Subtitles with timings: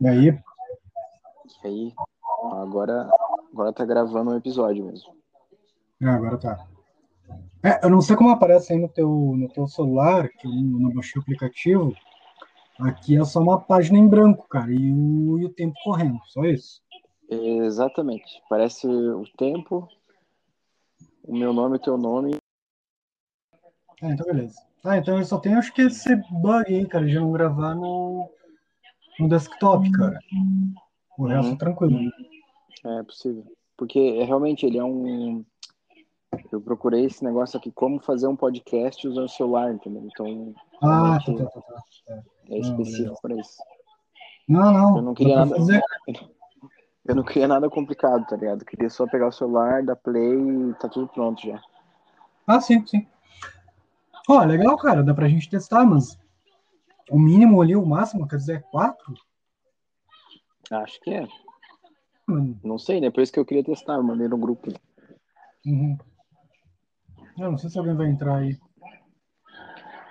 [0.00, 0.28] E aí?
[1.64, 1.94] E aí?
[2.52, 3.10] Agora,
[3.52, 5.16] agora tá gravando um episódio mesmo.
[6.00, 6.66] É, agora tá.
[7.62, 10.90] É, eu não sei como aparece aí no teu, no teu celular, que eu não
[10.90, 11.94] baixei o aplicativo.
[12.78, 16.44] Aqui é só uma página em branco, cara, e o, e o tempo correndo, só
[16.44, 16.82] isso.
[17.28, 18.42] Exatamente.
[18.48, 19.88] Parece o tempo,
[21.24, 22.36] o meu nome, o teu nome.
[24.02, 24.60] Ah, então beleza.
[24.86, 28.30] Ah, então eu só tenho acho que esse bug aí, cara, de não gravar no,
[29.18, 30.18] no desktop, cara.
[31.18, 31.56] O resto Uhum.
[31.58, 31.98] tranquilo.
[32.84, 33.44] É possível.
[33.76, 35.44] Porque é, realmente ele é um.
[36.52, 40.06] Eu procurei esse negócio aqui, como fazer um podcast usando o celular, entendeu?
[40.06, 41.60] Então Ah, tá, tá, tá,
[42.06, 42.22] tá.
[42.50, 43.56] é específico para isso.
[44.48, 44.96] Não, não.
[44.98, 45.56] Eu não queria nada.
[45.56, 45.82] fazer.
[47.08, 48.62] Eu não queria nada complicado, tá ligado?
[48.62, 51.60] Eu queria só pegar o celular, dar play e tá tudo pronto já.
[52.44, 53.06] Ah, sim, sim.
[54.28, 56.18] Ó, legal, cara, dá pra gente testar, mas
[57.10, 59.14] o mínimo ali, o máximo, quer dizer, é quatro?
[60.70, 61.26] Acho que é.
[62.26, 63.10] Mano, Não sei, né?
[63.10, 64.72] Por isso que eu queria testar, mandei no grupo.
[65.64, 65.96] Uhum.
[67.38, 68.58] Eu não sei se alguém vai entrar aí.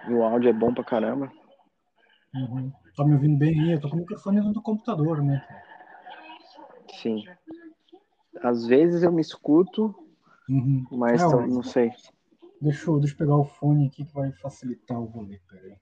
[0.09, 1.31] O áudio é bom pra caramba.
[2.33, 2.71] Uhum.
[2.95, 3.71] Tá me ouvindo bem aí?
[3.73, 5.45] Eu tô com o microfone do computador, né?
[7.01, 7.23] Sim.
[8.41, 9.93] Às vezes eu me escuto,
[10.47, 10.85] Uhum.
[10.91, 11.91] mas É, tô- não sei.
[12.65, 15.77] Deixa, eu, deixa eu pegar o fone aqui que vai facilitar o rolê, peraí.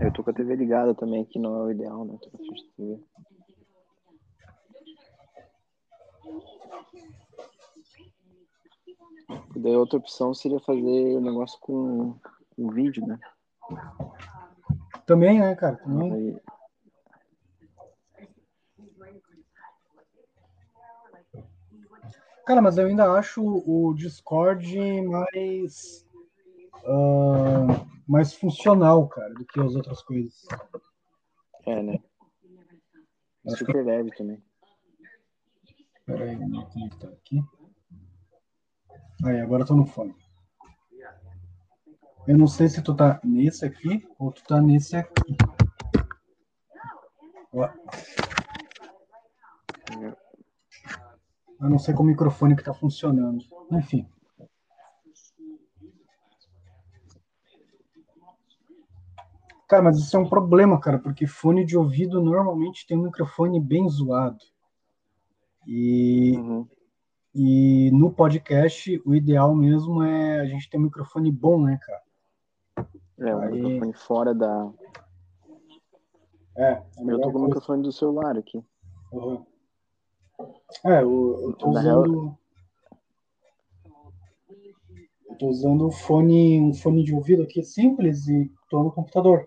[0.00, 2.18] Eu tô com a TV ligada também, que não é o ideal, né?
[2.20, 2.30] Tô
[2.76, 3.00] TV.
[9.54, 12.16] Daí outra opção seria fazer o negócio com
[12.58, 13.18] um vídeo, né?
[15.06, 15.76] Também, né, cara?
[15.76, 16.12] Também.
[16.12, 16.40] Aí,
[22.46, 26.06] Cara, mas eu ainda acho o Discord mais.
[26.84, 30.46] ah, mais funcional, cara, do que as outras coisas.
[31.66, 31.98] é, né?
[33.46, 34.42] Acho que super leve também.
[36.04, 37.42] Peraí, como é que tá aqui?
[39.24, 40.14] Aí, agora eu tô no fone.
[42.26, 45.36] Eu não sei se tu tá nesse aqui ou tu tá nesse aqui.
[47.52, 47.68] Ó.
[51.62, 53.44] Eu não sei qual microfone que tá funcionando.
[53.70, 54.06] Enfim.
[59.68, 63.58] Cara, mas isso é um problema, cara, porque fone de ouvido normalmente tem um microfone
[63.60, 64.44] bem zoado.
[65.66, 66.68] E Uhum.
[67.34, 72.02] E no podcast, o ideal mesmo é a gente ter um microfone bom, né, cara?
[73.18, 74.70] É, o Aí- microfone fora da.
[76.54, 78.62] É, a Eu tô com o microfone do celular aqui.
[79.10, 79.46] Uhum.
[80.84, 82.36] É, eu, eu tô usando.
[85.28, 89.46] Eu tô usando um fone, um fone de ouvido aqui simples e tô no computador.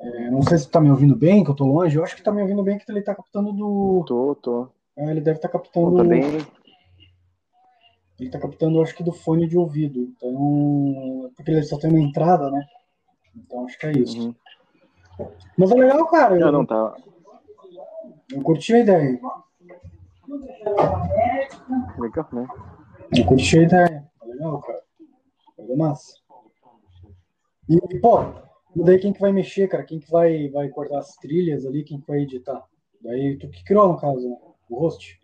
[0.00, 1.96] É, não sei se tá me ouvindo bem, que eu tô longe.
[1.96, 4.04] Eu acho que tá me ouvindo bem, que ele tá captando do.
[4.06, 4.68] Tô, tô.
[4.96, 5.96] é, ele deve estar Pô, captando.
[5.96, 6.22] tá bem.
[8.20, 10.00] Ele tá captando, acho que do fone de ouvido.
[10.00, 11.30] Então.
[11.34, 12.66] Porque ele só tem uma entrada, né?
[13.34, 14.28] Então acho que é isso.
[14.28, 14.34] Uhum.
[15.56, 16.36] Mas é legal, cara.
[16.36, 16.94] Não, Eu, não, tá.
[18.32, 19.20] Eu curti a ideia.
[21.98, 22.46] Legal, né?
[23.16, 24.10] Eu curti a ideia.
[24.24, 24.82] Legal, cara.
[25.56, 26.14] Coisa massa.
[27.68, 28.18] E, pô,
[28.76, 29.84] daí quem que vai mexer, cara?
[29.84, 31.84] Quem que vai, vai cortar as trilhas ali?
[31.84, 32.64] Quem que vai editar?
[33.00, 34.36] Daí tu que criou, no caso, né?
[34.68, 35.20] o host.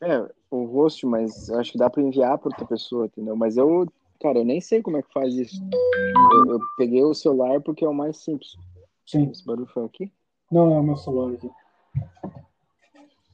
[0.00, 3.36] É, o host, mas acho que dá pra enviar pra outra pessoa, entendeu?
[3.36, 3.86] Mas eu,
[4.20, 5.60] cara, eu nem sei como é que faz isso.
[6.32, 8.56] Eu, eu peguei o celular porque é o mais simples.
[9.06, 9.30] Sim.
[9.30, 10.12] Esse barulho foi aqui?
[10.50, 11.50] Não, é o meu celular aqui.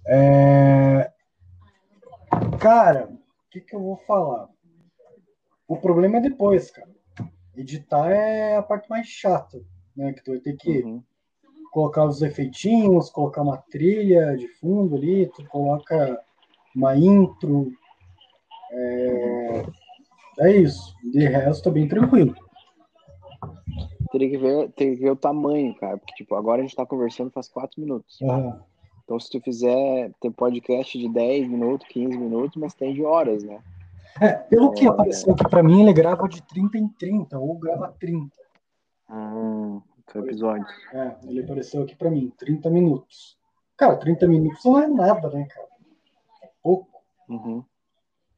[0.07, 1.11] É...
[2.61, 3.19] Cara, o
[3.51, 4.49] que, que eu vou falar?
[5.67, 6.89] O problema é depois, cara.
[7.57, 9.63] Editar é a parte mais chata,
[9.97, 10.13] né?
[10.13, 11.03] Que tu vai ter que Uhum.
[11.71, 16.21] colocar os efeitinhos, colocar uma trilha de fundo ali, tu coloca
[16.75, 17.71] uma intro.
[18.73, 19.63] É,
[20.41, 20.95] é isso.
[21.03, 22.35] De resto, é bem tranquilo.
[24.15, 25.99] Teria que ver, teria que ver o tamanho, cara.
[25.99, 28.23] Porque, tipo, agora a gente tá conversando faz quatro minutos.
[28.23, 28.63] Aham.
[29.03, 33.43] Então, se tu fizer, tem podcast de 10 minutos, 15 minutos, mas tem de horas,
[33.43, 33.59] né?
[34.21, 37.93] É, pelo que apareceu aqui pra mim, ele grava de 30 em 30, ou grava
[37.99, 38.31] 30.
[39.11, 40.71] Hum, são episódios.
[40.93, 43.37] É, ele apareceu aqui pra mim, 30 minutos.
[43.77, 45.69] Cara, 30 minutos não é nada, né, cara?
[46.41, 47.03] É pouco.
[47.29, 47.65] Uhum.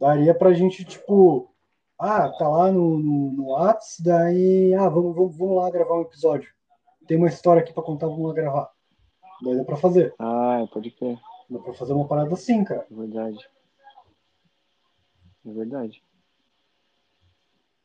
[0.01, 1.51] Daria pra gente, tipo,
[1.99, 6.03] ah, tá lá no, no, no Whats, daí, ah, vamos, vamos, vamos lá gravar um
[6.03, 6.51] episódio.
[7.07, 8.71] Tem uma história aqui pra contar, vamos lá gravar.
[9.43, 10.15] Daí dá pra fazer.
[10.19, 11.19] Ah, pode crer.
[11.49, 12.87] Dá pra fazer uma parada assim, cara.
[12.91, 13.49] É verdade.
[15.47, 16.03] É verdade.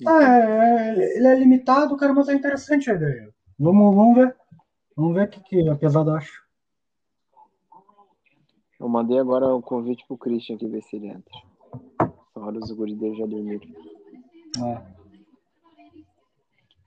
[0.06, 3.34] Ah, é, ele é limitado, cara, mas é interessante a ideia.
[3.58, 4.36] Vamos, vamos ver.
[4.96, 6.42] Vamos ver o que, que a pesada acha.
[8.80, 11.40] Eu mandei agora o convite pro Christian aqui ver se ele entra.
[12.34, 13.91] Agora os guris dele já dormiram.
[14.58, 14.82] É.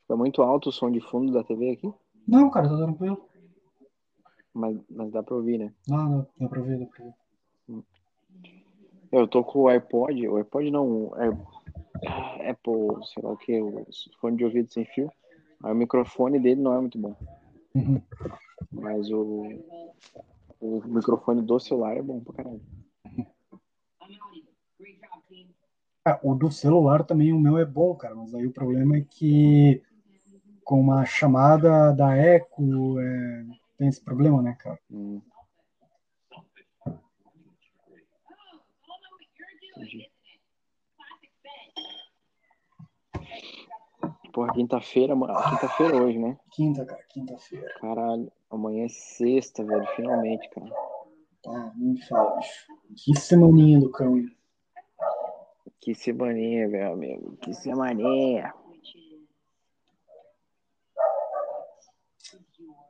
[0.03, 1.93] Fica muito alto o som de fundo da TV aqui,
[2.29, 3.29] Não, cara, tá tranquilo.
[4.53, 5.73] mas, mas dá pra ouvir, né?
[5.89, 7.15] Não, não, dá pra ver, dá pra ver.
[9.13, 11.39] Eu tô com o iPod, o iPod não, Air-
[12.51, 13.87] Apple, sei lá o que, o
[14.21, 15.11] fone de ouvido sem fio.
[15.63, 17.15] Aí o microfone dele não é muito bom.
[17.75, 18.03] Uhum.
[18.73, 19.45] Mas o,
[20.61, 22.61] o microfone do celular é bom pra caralho.
[26.07, 29.01] Ah, o do celular também, o meu é bom, cara, mas aí o problema é
[29.01, 29.83] que
[30.63, 33.45] com uma chamada da Echo é,
[33.79, 34.79] tem esse problema, né, cara?
[34.91, 35.23] Hum.
[44.31, 45.15] Porra, quinta-feira.
[45.15, 46.37] Quinta-feira hoje, né?
[46.51, 47.73] Quinta, cara, quinta-feira.
[47.81, 49.87] Caralho, amanhã é sexta, velho.
[49.97, 50.71] Finalmente, cara.
[51.47, 52.67] Ah, me fala, bicho.
[52.97, 54.29] Que semaninha do cão, hein?
[55.85, 57.37] Que semaninha, meu amigo.
[57.43, 58.55] Que semaninha.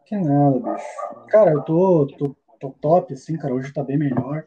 [0.07, 1.27] Que nada, bicho.
[1.27, 3.53] Cara, eu tô, tô, tô top, assim, cara.
[3.53, 4.47] Hoje tá bem melhor.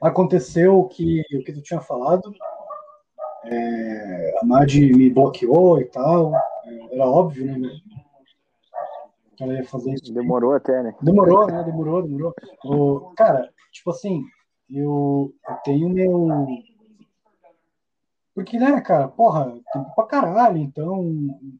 [0.00, 2.32] Aconteceu o que, o que tu tinha falado.
[3.44, 6.32] É, a Madi me bloqueou e tal.
[6.90, 7.68] Era óbvio, né?
[9.38, 10.10] Ela ia fazer isso.
[10.10, 10.94] Demorou até, né?
[11.02, 11.62] Demorou, né?
[11.62, 12.32] Demorou, demorou.
[12.64, 14.22] O, cara, tipo assim,
[14.70, 16.46] eu, eu tenho meu.
[18.34, 21.04] Porque, né, cara, porra, tempo pra caralho, então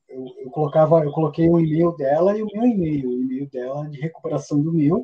[0.09, 3.89] eu, eu colocava, eu coloquei o e-mail dela e o meu e-mail, o e-mail dela
[3.89, 5.01] de recuperação do meu,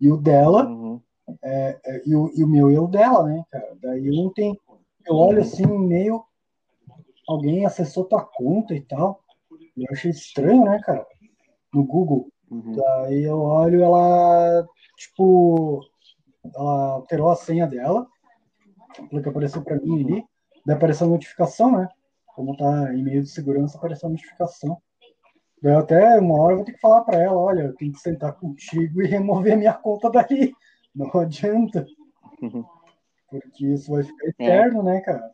[0.00, 1.00] e o dela, Uhum.
[1.42, 3.76] é, e, o, e o meu e o dela, né, cara?
[3.82, 4.56] Daí ontem
[5.04, 6.22] eu olho assim o e-mail,
[7.28, 9.20] alguém acessou tua conta e tal.
[9.76, 11.04] Eu achei estranho, né, cara?
[11.74, 12.28] No Google.
[12.48, 12.72] Uhum.
[12.76, 14.64] Daí eu olho, ela,
[14.96, 15.80] tipo,
[16.54, 18.06] ela alterou a senha dela,
[19.10, 20.24] pelo que apareceu pra mim ali.
[20.66, 21.88] Daí apareceu a notificação, né?
[22.34, 24.76] Como tá e-mail de segurança, apareceu a notificação.
[25.62, 28.00] Daí até uma hora eu vou ter que falar pra ela, olha, eu tenho que
[28.00, 30.52] sentar contigo e remover minha conta dali.
[30.94, 31.86] Não adianta.
[33.30, 35.30] Porque isso vai ficar eterno, né, cara?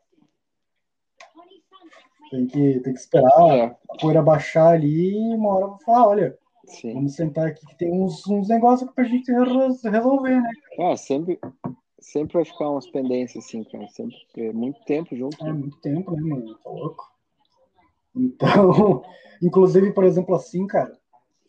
[2.29, 5.79] Tem que, tem que esperar É, a poeira baixar ali e uma hora eu vou
[5.79, 6.93] falar, olha, sim.
[6.93, 10.49] vamos sentar aqui que tem uns, uns negócios pra gente re- resolver, né?
[10.79, 11.39] É, sempre,
[12.03, 13.87] sempre vai ficar umas pendências, assim, cara.
[13.89, 15.45] Sempre, é muito tempo junto.
[15.45, 16.55] É muito tempo, né, mano?
[16.55, 17.11] Tá louco.
[18.15, 19.03] Então,
[19.41, 20.97] inclusive, por exemplo, assim, cara,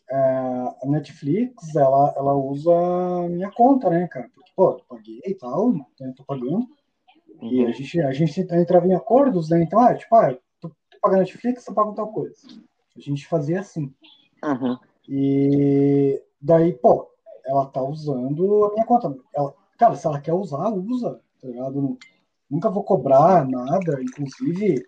[0.09, 4.29] é, a Netflix, ela, ela usa a minha conta, né, cara?
[4.33, 6.67] Porque, pô, eu paguei e tal, né, tô pagando.
[7.41, 7.73] E a Uhum.
[7.73, 9.61] gente, a gente entrava em acordos, né?
[9.61, 12.35] Então, ah, tipo, ah, tu, tu paga Netflix, tu paga tal coisa.
[12.95, 13.93] A gente fazia assim.
[14.43, 14.77] Uhum.
[15.07, 17.07] E daí, pô,
[17.45, 19.15] ela tá usando a minha conta.
[19.33, 21.81] Ela, cara, se ela quer usar, usa, tá ligado?
[21.81, 21.97] Não-
[22.47, 24.87] Nunca vou cobrar nada, inclusive,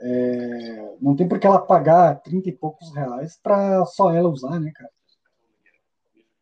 [0.00, 4.58] é, não tem por que ela pagar 30 e poucos reais pra só ela usar,
[4.58, 4.90] né, cara?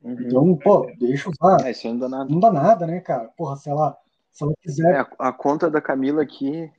[0.02, 0.16] Uhum.
[0.20, 1.66] Então, pô, deixa usar.
[1.66, 2.30] É, isso não dá nada.
[2.30, 3.28] Não dá nada, né, cara?
[3.36, 3.96] Porra, se ela,
[4.30, 4.94] se ela quiser.
[4.94, 6.70] É, a, a conta da Camila aqui.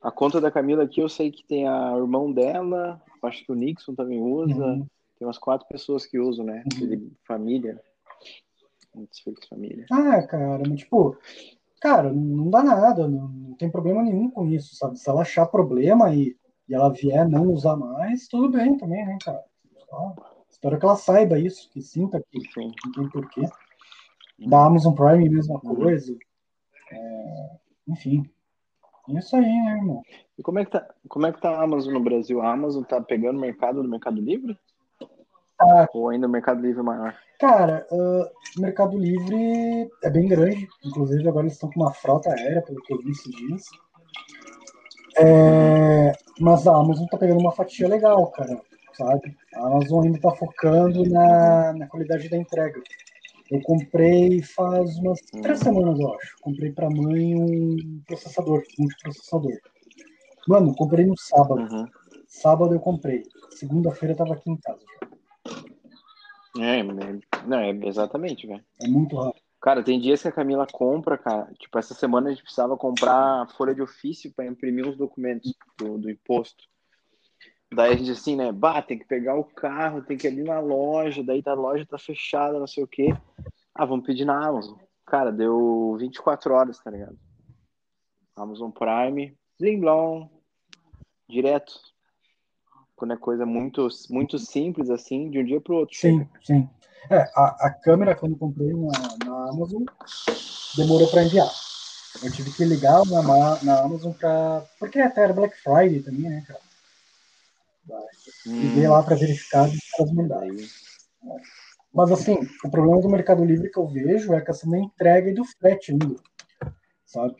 [0.00, 3.54] A conta da Camila aqui, eu sei que tem a irmão dela, acho que o
[3.54, 4.54] Nixon também usa.
[4.54, 4.86] Uhum.
[5.18, 6.62] Tem umas quatro pessoas que usam, né?
[6.70, 7.80] Aquele família.
[8.94, 9.86] Netflix família.
[9.90, 11.16] Ah, cara, mas tipo,
[11.80, 14.98] cara, não dá nada, não, não tem problema nenhum com isso, sabe?
[14.98, 16.36] Se ela achar problema e,
[16.68, 19.44] e ela vier não usar mais, tudo bem também, né, cara?
[19.88, 20.14] Só
[20.48, 22.72] espero que ela saiba isso, que sinta que Sim.
[22.86, 23.42] não tem porquê.
[24.46, 26.16] Da Amazon Prime, mesma coisa.
[26.90, 27.50] É,
[27.88, 28.28] enfim.
[29.08, 30.02] É isso aí, né, irmão?
[30.38, 32.40] E como é que tá, como é que tá a Amazon no Brasil?
[32.40, 34.58] A Amazon tá pegando o mercado do Mercado Livre?
[35.60, 35.88] Ah.
[35.94, 37.14] Ou ainda o Mercado Livre é maior?
[37.38, 40.68] Cara, ah, Mercado Livre é bem grande.
[40.84, 43.64] Inclusive, agora eles estão com uma frota aérea, pelo que eu vi esses dias.
[45.16, 48.60] É, mas a Amazon tá pegando uma fatia legal, cara,
[48.94, 49.36] sabe?
[49.54, 52.80] A Amazon ainda tá focando na, na qualidade da entrega.
[53.50, 56.36] Eu comprei faz umas três semanas, eu acho.
[56.40, 59.52] Comprei pra mãe um processador, um multiprocessador.
[60.48, 61.60] Mano, comprei no sábado.
[61.60, 61.86] Uhum.
[62.26, 63.22] Sábado eu comprei.
[63.50, 64.80] Segunda-feira eu tava aqui em casa.
[65.02, 65.13] É,
[66.58, 66.82] é,
[67.46, 68.64] não, é exatamente, velho.
[68.80, 69.42] É muito rápido.
[69.60, 71.50] Cara, tem dias que a Camila compra, cara.
[71.58, 75.96] Tipo, essa semana a gente precisava comprar folha de ofício para imprimir uns documentos do,
[75.96, 76.64] do imposto.
[77.72, 78.52] Daí a gente assim, né?
[78.52, 81.86] Bah, tem que pegar o carro, tem que ir ali na loja, daí a loja
[81.86, 83.08] tá fechada, não sei o quê.
[83.74, 84.78] Ah, vamos pedir na Amazon.
[85.06, 87.18] Cara, deu 24 horas, tá ligado?
[88.36, 90.28] Amazon Prime, blim blom,
[91.28, 91.72] direto.
[92.96, 95.96] Quando é coisa muito, muito simples assim, de um dia para o outro.
[95.96, 96.30] Sim, chega.
[96.42, 96.68] sim.
[97.10, 99.82] É, a, a câmera, quando comprei na, na Amazon,
[100.76, 101.50] demorou para enviar.
[102.22, 104.64] Eu tive que ligar na, na Amazon para.
[104.78, 106.60] Porque até era Black Friday também, né, cara?
[108.46, 108.60] Hum.
[108.60, 110.56] Liguei lá para verificar e os caras mandaram.
[111.92, 115.30] Mas assim, o problema do Mercado Livre que eu vejo é a questão da entrega
[115.30, 116.16] e do frete ainda.
[117.04, 117.36] Sabe?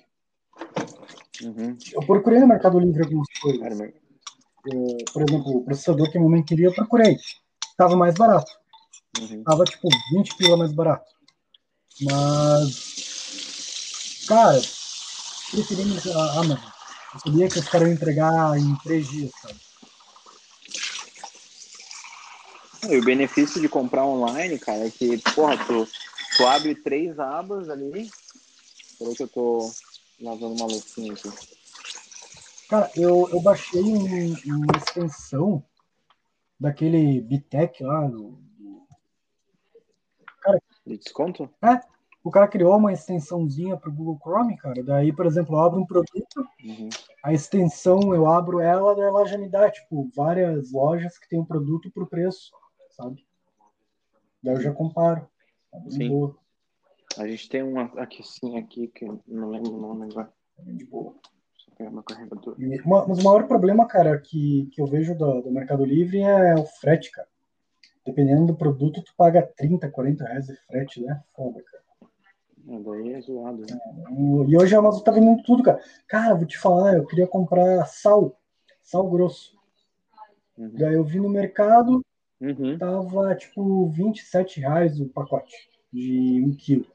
[1.43, 1.77] Uhum.
[1.93, 3.95] Eu procurei no Mercado Livre algumas coisas.
[5.13, 7.19] Por exemplo, o processador que a mamãe queria, eu procurei.
[7.77, 8.51] Tava mais barato.
[9.19, 9.45] Uhum.
[9.45, 11.05] Tava tipo 20 pila mais barato.
[12.01, 12.65] Mas,
[14.27, 14.61] cara,
[15.51, 16.73] preferi a Amazon.
[17.15, 19.61] Eu sabia que os caras iam entregar em três dias, sabe?
[22.91, 25.89] E o benefício de comprar online, cara, é que, porra, tu,
[26.37, 28.11] tu abre três abas ali.
[28.99, 29.71] Peraí que eu tô
[30.21, 31.31] lavando uma loucinha aqui.
[32.75, 35.65] Cara, eu, eu baixei um, uma extensão
[36.59, 38.09] daquele Bitec lá.
[38.09, 38.37] Do,
[40.41, 41.49] Cara, de desconto?
[41.63, 41.81] É.
[42.25, 44.83] O cara criou uma extensãozinha para o Google Chrome, cara.
[44.83, 46.89] Daí, por exemplo, eu abro um produto, uhum.
[47.23, 51.39] a extensão eu abro ela, daí ela já me dá, tipo, várias lojas que tem
[51.39, 52.51] um produto por preço
[52.91, 53.25] sabe?
[54.43, 55.29] Daí eu já comparo.
[55.91, 56.09] Sim.
[56.09, 56.37] Boa.
[57.19, 60.33] A gente tem uma aqui sim, aqui, que não lembro o nome agora.
[61.79, 61.85] É.
[62.59, 66.55] E, mas o maior problema, cara, que, que eu vejo do, do Mercado Livre é
[66.55, 67.29] o frete, cara.
[68.05, 71.23] Dependendo do produto, tu paga 30, 40 reais de frete, né?
[71.35, 71.85] Foda, cara.
[72.67, 73.67] É, daí é zoado, né?
[73.73, 75.81] É, e hoje a Amazon tá vendendo tudo, cara.
[76.07, 78.39] Cara, vou te falar, eu queria comprar sal,
[78.83, 79.59] sal grosso.
[80.57, 80.71] Uhum.
[80.75, 82.05] Daí eu vi no mercado,
[82.45, 82.77] Uhum.
[82.77, 85.55] Tava tipo 27 reais o pacote
[85.91, 86.87] de 1 quilo.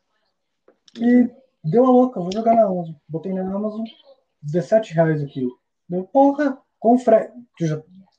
[0.98, 1.30] E
[1.64, 2.94] deu a louca, vou jogar na Amazon.
[3.08, 3.84] Botei na Amazon,
[4.42, 5.60] 17 reais o quilo.
[5.88, 7.34] Deu, porra, com frete.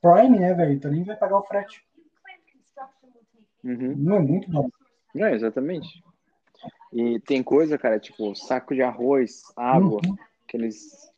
[0.00, 0.80] Prime, né, velho?
[0.80, 1.84] Tu nem vai pagar o frete.
[3.62, 3.94] Uhum.
[3.96, 4.68] Não é muito bom.
[5.16, 6.02] É, exatamente.
[6.92, 10.16] E tem coisa, cara, tipo saco de arroz, água, uhum.
[10.46, 11.10] aqueles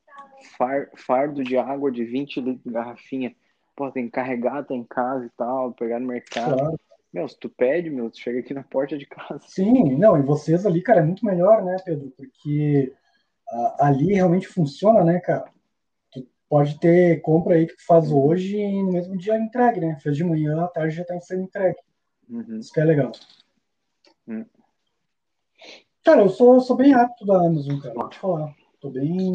[0.59, 3.35] far, fardo de água de 20 litros de garrafinha
[3.77, 6.57] pô, tem que carregar, tá em casa e tal, pegar no mercado.
[6.57, 6.81] Claro.
[7.13, 9.41] Meu, se tu pede, meu, tu chega aqui na porta de casa.
[9.47, 12.11] Sim, não, e vocês ali, cara, é muito melhor, né, Pedro?
[12.17, 12.93] Porque
[13.79, 15.51] ali realmente funciona, né, cara?
[16.11, 19.99] Tu pode ter compra aí que tu faz hoje e no mesmo dia entregue, né?
[20.01, 21.79] Fez de manhã, à tarde já tá sendo entregue.
[22.29, 22.59] Uhum.
[22.59, 23.13] Isso que é legal.
[24.27, 24.47] Uhum.
[26.05, 28.55] Cara, eu sou, sou bem rápido da Amazon, cara, vou te falar.
[28.81, 29.33] Tô bem.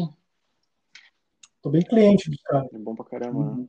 [1.62, 2.72] Tô bem cliente dos caras.
[2.72, 3.50] É bom pra caramba, né?
[3.52, 3.66] uhum.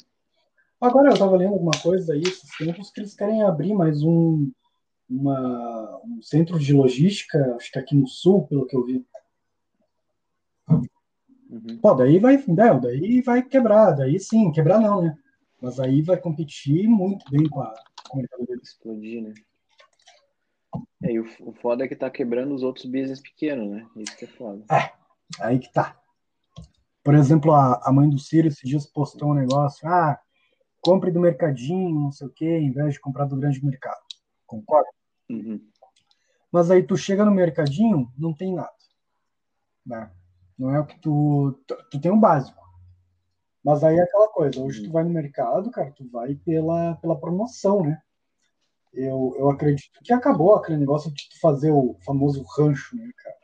[0.82, 4.50] Agora eu estava lendo alguma coisa aí esses tempos que eles querem abrir mais um,
[5.10, 9.06] uma, um centro de logística, acho que aqui no sul, pelo que eu vi.
[11.50, 11.80] Uhum.
[11.82, 15.18] Pô, daí vai, não, daí vai quebrar, daí sim, quebrar não, né?
[15.60, 17.74] Mas aí vai competir muito bem com a
[18.08, 18.70] comunidade deles.
[18.70, 19.34] Explodir, né?
[21.04, 23.88] É, e o, o foda é que tá quebrando os outros business pequenos, né?
[23.98, 24.64] Isso que é foda.
[24.72, 24.92] É,
[25.42, 26.00] aí que tá.
[27.04, 30.20] Por exemplo, a, a mãe do Ciro esses dias postou um negócio, ah,
[30.82, 34.00] compre do mercadinho, não sei o quê, em vez de comprar do grande mercado.
[34.46, 34.90] Concorda?
[35.30, 35.60] Uhum.
[36.52, 38.72] Mas aí tu chega no mercadinho, não tem nada.
[39.86, 40.12] Né?
[40.60, 41.76] Não é o que tu, tu.
[41.90, 42.60] Tu tem um básico.
[43.64, 44.92] Mas aí é aquela coisa, hoje tu uhum.
[44.94, 48.02] vai no mercado, cara, tu vai pela, pela promoção, né?
[48.94, 53.36] Eu, eu acredito que acabou aquele negócio de tu fazer o famoso rancho, né, cara?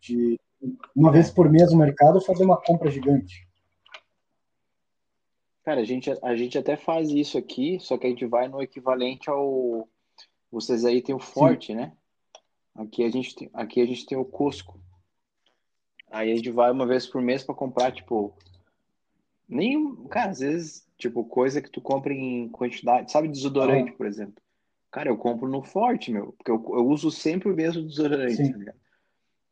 [0.00, 0.40] De
[0.94, 3.46] uma vez por mês no mercado fazer uma compra gigante.
[5.62, 8.62] Cara, a gente, a gente até faz isso aqui, só que a gente vai no
[8.62, 9.88] equivalente ao.
[10.50, 11.74] Vocês aí tem o Forte, Sim.
[11.74, 11.92] né?
[12.74, 14.80] Aqui a, gente tem, aqui a gente tem o Cusco.
[16.10, 18.34] Aí a gente vai uma vez por mês para comprar, tipo.
[19.48, 19.94] Nem.
[20.06, 23.10] Cara, às vezes, tipo, coisa que tu compra em quantidade.
[23.10, 23.96] Sabe, desodorante, ah.
[23.96, 24.42] por exemplo.
[24.90, 26.32] Cara, eu compro no Forte, meu.
[26.32, 28.72] Porque eu, eu uso sempre o mesmo desodorante, tá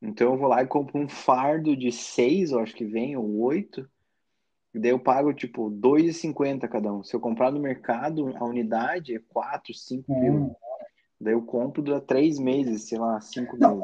[0.02, 3.38] Então eu vou lá e compro um fardo de seis, eu acho que vem, ou
[3.42, 3.88] oito
[4.74, 7.02] Daí eu pago, tipo, 2,50 cada um.
[7.02, 10.20] Se eu comprar no mercado, a unidade é 4, 5 hum.
[10.20, 10.56] mil.
[11.20, 13.82] Daí eu compro dura 3 meses, sei lá, 5 meses.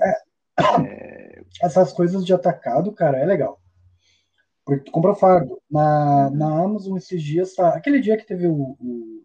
[0.87, 1.24] É...
[1.62, 3.61] Essas coisas de atacado, cara, é legal.
[4.64, 5.61] Porque tu compra fardo.
[5.70, 7.70] Na, na Amazon esses dias, tá...
[7.70, 9.25] aquele dia que teve o, o,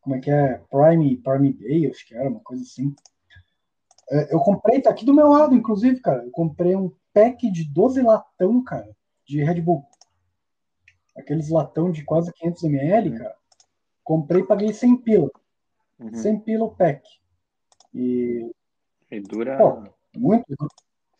[0.00, 0.60] Como é que é?
[0.70, 2.94] Prime, Prime Day, acho que era, uma coisa assim.
[4.10, 6.24] É, eu comprei, tá aqui do meu lado, inclusive, cara.
[6.24, 8.88] Eu comprei um pack de 12 latão, cara,
[9.26, 9.86] de Red Bull
[11.16, 13.18] aqueles latão de quase 500 ml, uhum.
[13.18, 13.36] cara.
[14.02, 15.30] Comprei e paguei 100 pila.
[15.98, 16.14] Uhum.
[16.14, 17.08] 100 pila o pack.
[17.94, 18.50] E.
[19.10, 19.56] E dura.
[19.56, 20.44] Pô, muito.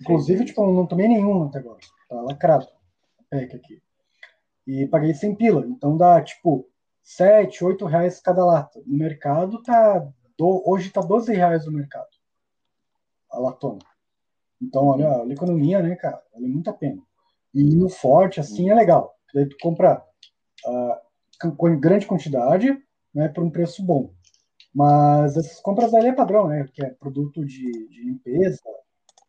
[0.05, 1.81] Inclusive, tipo, eu não tomei nenhum até agora.
[2.09, 2.69] Tá lacrado
[3.31, 3.83] pack aqui.
[4.67, 5.67] E paguei 100 pila.
[5.67, 6.69] Então dá, tipo,
[7.03, 8.83] 7, 8 reais cada lata.
[8.87, 10.07] No mercado tá.
[10.37, 12.09] Do, hoje tá 12 reais no mercado.
[13.31, 13.81] A latona.
[14.61, 16.23] Então, olha, olha a economia, né, cara?
[16.33, 17.03] Vale muito a pena.
[17.53, 19.15] E no forte, assim, é legal.
[19.33, 20.03] Daí tu compra
[20.67, 22.77] uh, com grande quantidade,
[23.15, 24.13] né, por um preço bom.
[24.75, 26.67] Mas essas compras ali é padrão, né?
[26.73, 28.61] Que é produto de, de limpeza,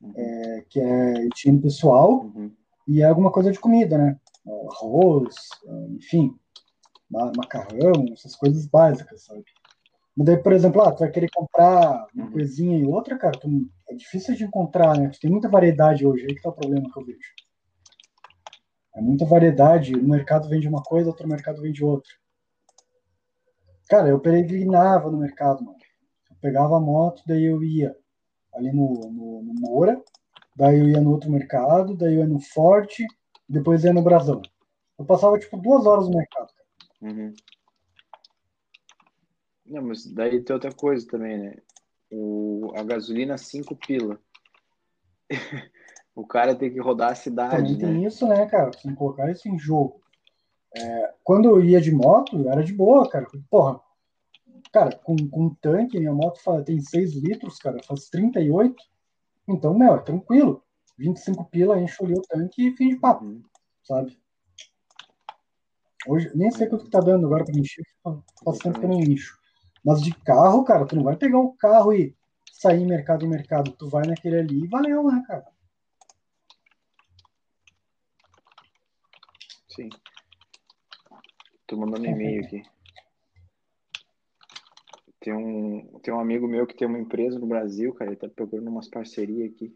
[0.01, 0.13] uhum.
[0.15, 2.51] é, que é higiene pessoal uhum.
[2.87, 4.19] e é alguma coisa de comida, né?
[4.71, 5.35] Arroz,
[5.89, 6.37] enfim,
[7.09, 9.43] macarrão, essas coisas básicas, sabe?
[10.15, 12.31] Mas daí, por exemplo, ah, tu vai querer comprar uma uhum.
[12.31, 13.49] coisinha e outra, cara, tu,
[13.89, 15.11] é difícil de encontrar, né?
[15.19, 17.33] Tem muita variedade hoje, aí que tá o problema que eu vejo.
[18.95, 22.11] É muita variedade, um mercado vende uma coisa, outro mercado vende outra.
[23.89, 25.77] Cara, eu peregrinava no mercado, mano.
[26.31, 27.93] Eu pegava a moto, daí eu ia
[28.55, 30.01] ali no, no, no Moura,
[30.55, 33.05] daí eu ia no outro mercado, daí eu ia no Forte,
[33.47, 34.41] depois ia no Brasão.
[34.97, 37.13] Eu passava, tipo, duas horas no mercado, cara.
[37.13, 37.33] Uhum.
[39.65, 41.57] Não, mas daí tem outra coisa também, né?
[42.11, 44.19] O, a gasolina 5 pila.
[46.15, 47.73] o cara tem que rodar a cidade.
[47.73, 47.79] Também né?
[47.79, 48.71] tem isso, né, cara?
[48.73, 50.01] Sem colocar isso em jogo.
[50.77, 53.25] É, quando eu ia de moto, era de boa, cara.
[53.49, 53.79] Porra,
[54.75, 58.75] cara, com, com um tanque, minha moto tem 6 litros, cara, faz 38.
[59.47, 60.61] Então, meu, é tranquilo.
[60.97, 63.41] 25 pila, enche ali o tanque e fim de papo, uhum.
[63.83, 64.19] sabe?
[66.05, 67.85] Hoje, nem sei quanto que tá dando agora pra encher,
[68.43, 69.37] faz tempo que eu não encho.
[69.83, 72.13] Mas de carro, cara, tu não vai pegar o carro e
[72.51, 73.71] sair mercado em mercado.
[73.71, 75.45] Tu vai naquele ali e valeu, né, cara?
[79.69, 79.89] Sim.
[81.65, 82.74] Tô mandando e-mail aqui.
[85.25, 88.29] Tem um, tem um amigo meu que tem uma empresa no Brasil, cara, ele tá
[88.29, 89.75] procurando umas parcerias aqui.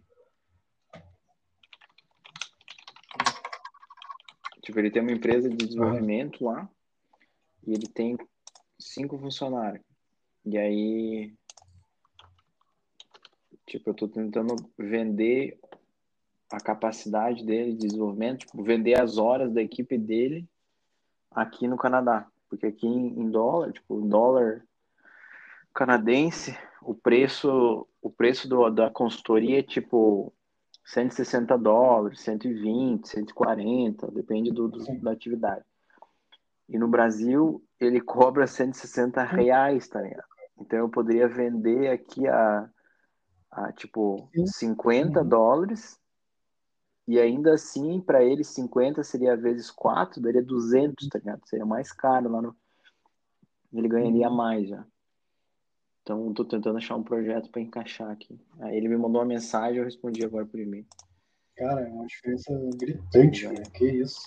[4.62, 6.70] Tipo, ele tem uma empresa de desenvolvimento lá
[7.66, 8.16] e ele tem
[8.78, 9.84] cinco funcionários.
[10.46, 11.34] E aí,
[13.66, 15.60] tipo, eu tô tentando vender
[16.52, 20.48] a capacidade dele de desenvolvimento, tipo, vender as horas da equipe dele
[21.32, 22.32] aqui no Canadá.
[22.48, 24.69] Porque aqui em, dólar, tipo, dólar
[25.80, 30.34] canadense, o preço, o preço do, da consultoria é tipo
[30.84, 35.64] 160 dólares, 120, 140, depende do, do, da atividade.
[36.68, 40.28] E no Brasil, ele cobra 160 reais, tá ligado?
[40.60, 42.70] Então eu poderia vender aqui a,
[43.50, 45.98] a tipo 50 dólares
[47.08, 51.48] e ainda assim, para ele, 50 seria vezes 4, daria 200, tá ligado?
[51.48, 52.56] Seria mais caro lá no.
[53.72, 54.36] Ele ganharia uhum.
[54.36, 54.86] mais já.
[56.10, 58.36] Então, tô tentando achar um projeto para encaixar aqui.
[58.62, 60.84] Aí ele me mandou uma mensagem, eu respondi agora por e-mail.
[61.56, 63.70] Cara, é uma diferença gritante, velho.
[63.70, 64.20] Que isso.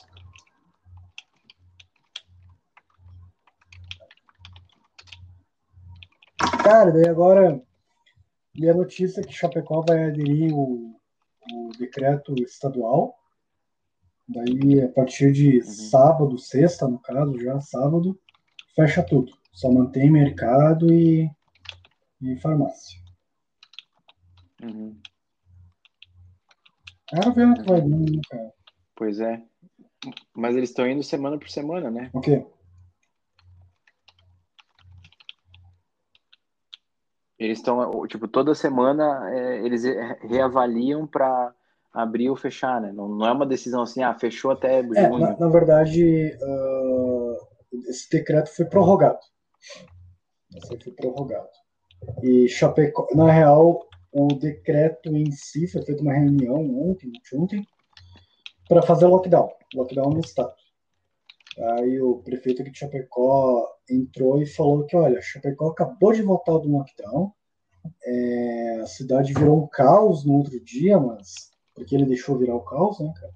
[6.62, 7.60] Cara, daí agora
[8.54, 10.94] li a notícia que Chapecó vai aderir o
[11.50, 13.16] o decreto estadual.
[14.28, 15.64] Daí, a partir de uhum.
[15.64, 18.16] sábado, sexta, no caso, já sábado,
[18.76, 19.32] fecha tudo.
[19.52, 21.28] Só mantém mercado e,
[22.22, 23.00] e farmácia.
[24.62, 24.96] Uhum.
[27.08, 28.52] Quero ver o que vai vir, né, cara?
[28.94, 29.42] Pois é.
[30.34, 32.10] Mas eles estão indo semana por semana, né?
[32.12, 32.46] O quê?
[37.38, 39.82] Eles estão, tipo, toda semana é, eles
[40.20, 41.52] reavaliam para
[41.92, 42.92] abrir ou fechar, né?
[42.92, 44.96] Não, não é uma decisão assim, ah, fechou até junho.
[44.96, 47.36] É, na, na, verdade, uh,
[47.88, 49.18] esse decreto foi prorrogado.
[50.54, 51.61] Esse foi prorrogado.
[52.22, 56.60] E Chapecó, na real, o decreto em si foi feita uma reunião
[56.90, 57.66] ontem, ontem,
[58.68, 60.54] para fazer lockdown, lockdown no estado.
[61.58, 66.70] Aí o prefeito de Chapecó entrou e falou que, olha, Chapecó acabou de voltar do
[66.70, 67.32] lockdown,
[68.04, 72.64] é, a cidade virou um caos no outro dia, mas porque ele deixou virar o
[72.64, 73.32] caos, né, cara?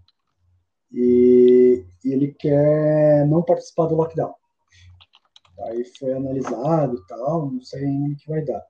[0.93, 4.35] E, e ele quer não participar do lockdown.
[5.65, 8.65] Aí foi analisado e tal, não sei ainda o que vai dar.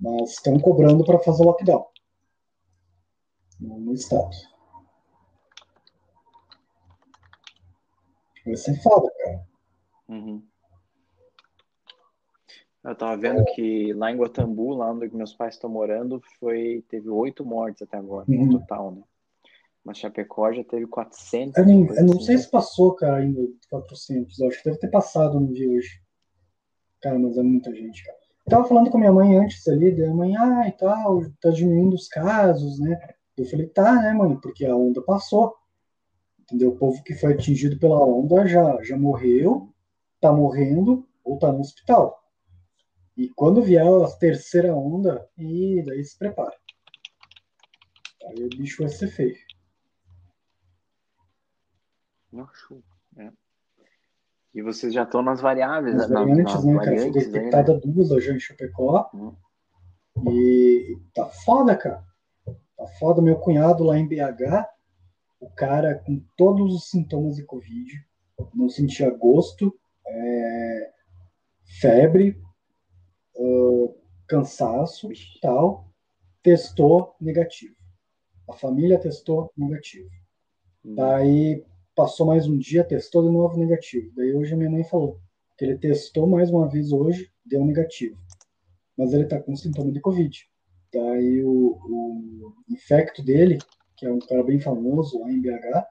[0.00, 1.86] Mas estão cobrando para fazer lockdown
[3.60, 4.30] no, no estado.
[8.44, 9.46] Vai ser foda, cara.
[10.08, 10.42] Uhum.
[12.84, 17.08] Eu tava vendo que lá em Guatambu, lá onde meus pais estão morando, foi teve
[17.08, 18.46] oito mortes até agora, uhum.
[18.46, 19.02] no total, né?
[19.84, 21.56] Mas Chapecó já teve 400.
[21.56, 23.40] Eu não, eu não sei se passou, cara, ainda
[23.70, 24.38] 400.
[24.38, 26.00] Eu acho que deve ter passado no dia hoje.
[27.02, 28.18] Cara, mas é muita gente, cara.
[28.46, 31.94] Eu tava falando com minha mãe antes ali, da mãe, ah, e tal, tá diminuindo
[31.94, 32.98] os casos, né?
[33.36, 35.54] Eu falei, tá, né, mãe, porque a onda passou.
[36.40, 36.70] Entendeu?
[36.70, 39.72] O povo que foi atingido pela onda já, já morreu
[40.22, 42.22] tá morrendo ou tá no hospital.
[43.16, 46.56] E quando vier a terceira onda, e daí se prepara.
[48.28, 49.36] Aí o bicho vai ser feio.
[52.30, 52.80] Nossa,
[53.16, 53.30] é.
[54.54, 56.14] E vocês já estão nas variáveis, As né?
[56.14, 56.84] Nas- variantes, nas né, cara?
[56.84, 57.38] Foi variantes aí, né?
[57.38, 59.10] detectada duas já em Chapecó.
[59.14, 59.34] Hum.
[60.30, 62.04] E tá foda, cara.
[62.76, 63.22] Tá foda.
[63.22, 64.66] Meu cunhado lá em BH,
[65.40, 67.92] o cara com todos os sintomas de Covid,
[68.54, 69.74] não sentia gosto,
[70.06, 70.90] é,
[71.80, 72.38] febre,
[73.38, 73.92] ah,
[74.26, 75.40] cansaço Vixe.
[75.40, 75.88] tal,
[76.42, 77.74] testou negativo.
[78.48, 80.10] A família testou negativo.
[80.84, 80.94] Hum.
[80.94, 84.12] Daí passou mais um dia, testou de novo negativo.
[84.14, 85.20] Daí hoje a minha mãe falou
[85.56, 88.18] que ele testou mais uma vez hoje, deu negativo.
[88.96, 90.48] Mas ele tá com sintoma de Covid.
[90.92, 93.58] Daí o, o infecto dele,
[93.96, 95.86] que é um cara bem famoso lá em BH,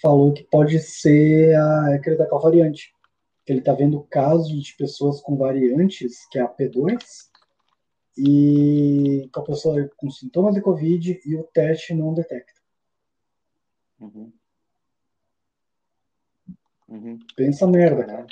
[0.00, 2.92] falou que pode ser a, é que ele tá variante.
[3.46, 6.98] Ele tá vendo casos de pessoas com variantes, que é a P2,
[8.16, 12.60] e com a pessoa com sintomas de Covid e o teste não detecta.
[14.00, 14.32] Uhum.
[16.94, 17.18] Uhum.
[17.36, 18.26] Pensa merda, cara.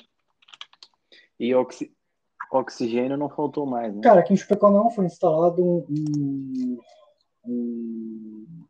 [1.38, 1.92] E oxi...
[2.52, 4.00] oxigênio não faltou mais, né?
[4.02, 6.78] Cara, aqui em Chapecó não foi instalado um, um,
[7.46, 8.64] um-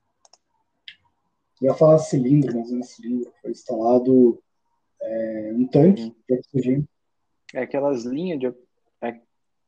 [1.61, 3.33] Eu ia falar cilindro, mas não é cilindro.
[3.40, 4.42] Foi instalado
[5.00, 6.14] é, um tanque Uhum.
[6.28, 6.88] de oxigênio.
[7.55, 8.46] É aquelas linhas de.
[9.00, 9.20] É,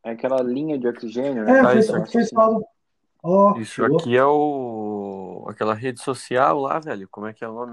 [0.05, 1.59] é aquela linha de oxigênio, né?
[1.59, 2.65] É, foi, isso foi instalado.
[3.23, 3.99] Ó, Isso chegou.
[3.99, 5.45] aqui é o.
[5.49, 7.09] aquela rede social lá, velho.
[7.11, 7.73] Como é que é o nome?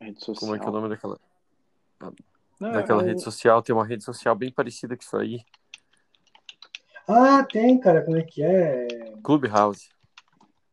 [0.00, 0.36] Rede social.
[0.36, 1.18] Como é que é o nome daquela,
[2.60, 3.62] Não, daquela é um- rede social?
[3.62, 5.44] Tem uma rede social bem parecida com isso aí.
[7.08, 8.86] Ah, tem, cara, como é que é?
[9.22, 9.90] Clubhouse.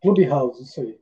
[0.01, 0.99] Clubhouse, isso aí.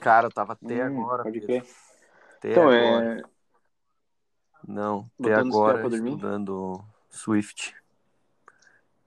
[0.00, 1.66] Cara, eu tava até Hum, agora, pode crer.
[2.36, 3.20] Até Então, agora.
[3.20, 3.22] é.
[4.66, 7.74] Não, até Botando agora estudando Swift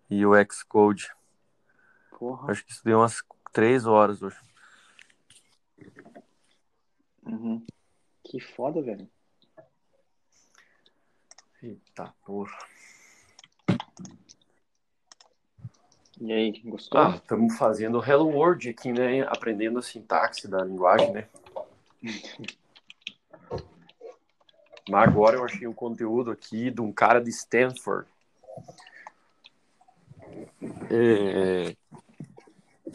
[0.10, 1.12] e o Xcode.
[2.18, 2.52] Porra.
[2.52, 4.38] Acho que estudei umas três horas hoje.
[7.26, 7.66] Uhum.
[8.24, 9.10] Que foda, velho.
[11.62, 12.58] Eita porra.
[16.20, 17.02] E aí, gostou?
[17.02, 19.22] Ah, estamos fazendo Hello World aqui, né?
[19.24, 21.28] Aprendendo a sintaxe da linguagem, né?
[24.90, 28.08] Mas agora eu achei um conteúdo aqui de um cara de Stanford.
[30.92, 31.76] É...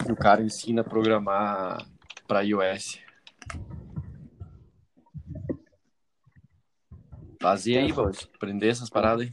[0.08, 1.86] que O cara ensina a programar
[2.26, 2.98] para iOS.
[7.40, 9.32] Fazer aí, vamos aprender essas paradas aí.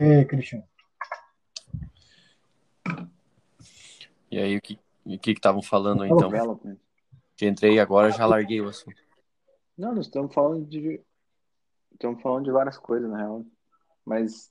[0.00, 0.64] É, Cristiano.
[4.30, 6.28] E aí, o que o que estavam falando então?
[6.28, 6.78] Development.
[7.36, 9.00] Que entrei agora, já larguei o assunto.
[9.76, 11.00] Não, nós estamos falando de.
[11.92, 13.44] Estamos falando de várias coisas, na real.
[14.04, 14.50] Mas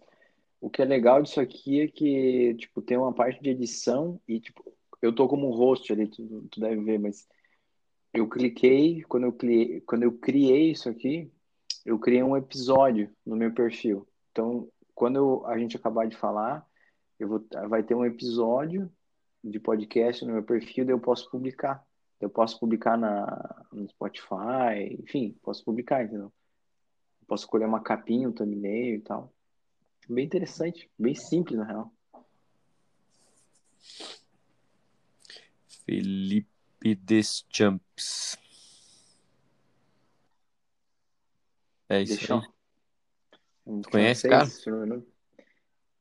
[0.62, 4.40] o que é legal disso aqui é que, tipo, tem uma parte de edição e,
[4.40, 4.64] tipo,
[5.02, 7.28] eu tô como host ali, tu, tu deve ver, mas
[8.14, 11.32] eu cliquei, quando eu criei, quando eu criei isso aqui,
[11.86, 14.08] eu criei um episódio no meu perfil.
[14.32, 16.66] Então, quando eu- a gente acabar de falar,
[17.20, 18.92] eu vou, vai ter um episódio
[19.44, 21.84] de podcast no meu perfil, daí eu posso publicar.
[22.20, 26.34] Eu posso publicar na, no Spotify, enfim, posso publicar, entendeu?
[27.26, 29.34] Posso escolher uma capinha, um thumbnail e tal.
[30.10, 31.94] Bem interessante, bem simples, na real.
[35.86, 38.36] Felipe Deschamps.
[41.88, 42.48] É isso Deschamps.
[42.48, 42.54] aí.
[43.68, 45.08] Um Tu conhece, esse sobrenome.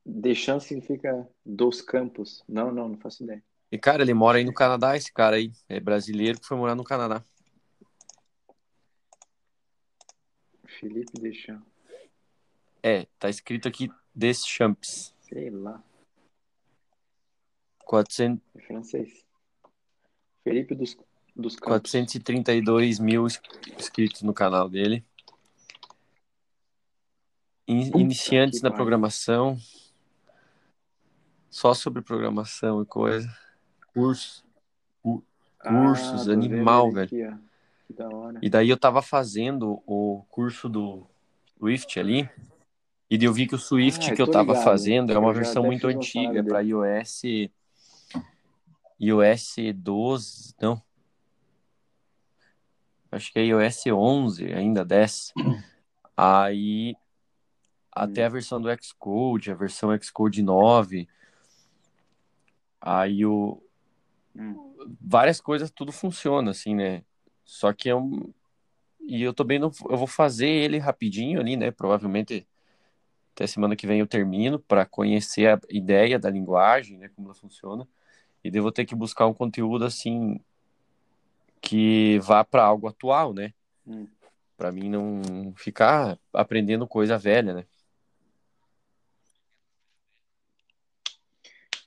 [0.03, 2.43] Deschamps significa dos campos.
[2.47, 3.43] Não, não, não faço ideia.
[3.71, 5.51] E, cara, ele mora aí no Canadá, esse cara aí.
[5.67, 7.23] É brasileiro que foi morar no Canadá.
[10.65, 11.69] Felipe Deschamps.
[12.81, 15.13] É, tá escrito aqui Deschamps.
[15.21, 15.81] Sei lá,
[17.85, 19.25] 400, é francês.
[20.43, 20.97] Felipe dos,
[21.35, 21.67] dos campos.
[21.91, 23.41] 432 mil ins-
[23.77, 25.03] inscritos no canal dele.
[27.67, 29.57] In- iniciantes na programação.
[31.49, 33.27] Só sobre programação e coisa.
[33.93, 34.43] Curso.
[35.01, 37.05] cursos, tô vendo animal, velho.
[37.05, 37.39] aqui.
[38.41, 41.05] E daí eu tava fazendo o curso do
[41.57, 42.29] Swift ali.
[43.09, 44.63] E eu vi que o Swift Ah, que eu tô tava ligado.
[44.63, 47.21] fazendo é uma versão muito antiga paradas para iOS
[48.99, 50.81] iOS 12, não.
[53.11, 55.33] Acho que é iOS 11, ainda 10.
[56.15, 56.95] Aí
[57.91, 61.07] até a versão do Xcode, a versão Xcode 9.
[62.79, 63.61] Aí o
[64.35, 64.75] Hum.
[65.01, 67.03] várias coisas, tudo funciona, assim, né?
[67.43, 68.31] Só que é um.
[69.01, 69.71] E eu também não.
[69.89, 71.71] Eu vou fazer ele rapidinho ali, né?
[71.71, 72.47] Provavelmente
[73.39, 77.09] até semana que vem eu termino para conhecer a ideia da linguagem, né?
[77.15, 77.87] Como ela funciona.
[78.43, 80.41] E devo ter que buscar um conteúdo assim
[81.61, 83.53] que vá para algo atual, né?
[83.87, 84.07] Hum.
[84.57, 87.65] Para mim não ficar aprendendo coisa velha, né?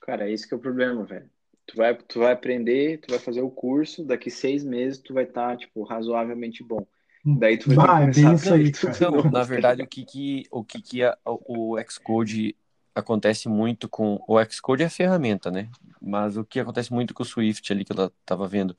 [0.01, 1.29] Cara, esse que é o problema, velho.
[1.67, 5.23] Tu vai, tu vai aprender, tu vai fazer o curso, daqui seis meses tu vai
[5.23, 6.85] estar, tá, tipo, razoavelmente bom.
[7.25, 10.63] Daí tu vai Bah, é começar isso aí, Então, na verdade, o que que o
[10.63, 12.55] que que a- o Xcode
[12.93, 15.69] acontece muito com o Xcode é a ferramenta, né?
[16.01, 18.75] Mas o que acontece muito com o Swift ali que eu tava vendo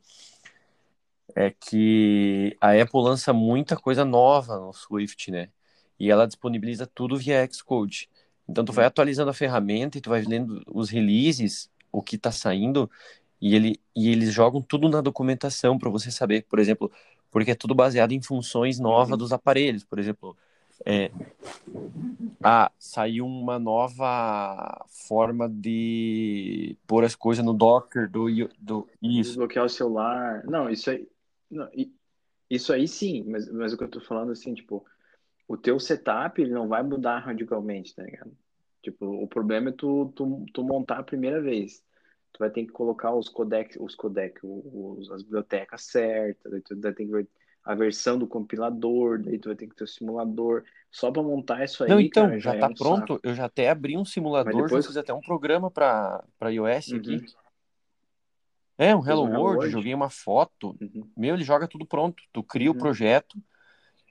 [1.35, 5.49] é que a Apple lança muita coisa nova no Swift, né?
[5.99, 8.09] E ela disponibiliza tudo via Xcode.
[8.49, 12.31] Então tu vai atualizando a ferramenta e tu vai lendo os releases, o que tá
[12.33, 12.91] saindo,
[13.41, 16.91] e, ele, e eles jogam tudo na documentação para você saber, por exemplo,
[17.35, 19.17] porque é tudo baseado em funções novas Uhum.
[19.17, 19.83] dos aparelhos.
[19.83, 20.37] Por exemplo,
[20.87, 21.11] é,
[22.41, 29.31] ah, saiu uma nova forma de pôr as coisas no Docker do, do isso.
[29.31, 30.45] Desbloquear o celular.
[30.45, 31.09] Não, isso aí.
[31.51, 31.69] Não,
[32.49, 34.87] isso aí sim, mas, mas o que eu tô falando assim, tipo,
[35.49, 38.31] o teu setup ele não vai mudar radicalmente, tá ligado?
[38.81, 41.83] Tipo, o problema é tu, tu, tu montar a primeira vez.
[42.35, 46.79] Tu vai ter que colocar os codec, os codec, os, as bibliotecas certas, daí tu
[46.81, 47.29] vai ter que ver
[47.65, 50.65] a versão do compilador, daí tu vai ter que ter o simulador.
[50.91, 53.15] Só para montar isso aí, Não, então, cara, já é tá um pronto.
[53.15, 53.21] saco.
[53.29, 57.17] Eu já até abri um simulador, depois- já fiz até um programa para iOS aqui.
[57.17, 57.27] Uhum,
[58.77, 59.73] É, um um Hello Hello World, World?
[59.73, 60.77] joguei uma foto.
[60.81, 62.23] uhum, Meu, ele joga tudo pronto.
[62.33, 62.81] Tu cria o Uhum.
[62.81, 63.41] projeto,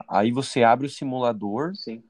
[0.08, 2.04] aí você abre o simulador, sim.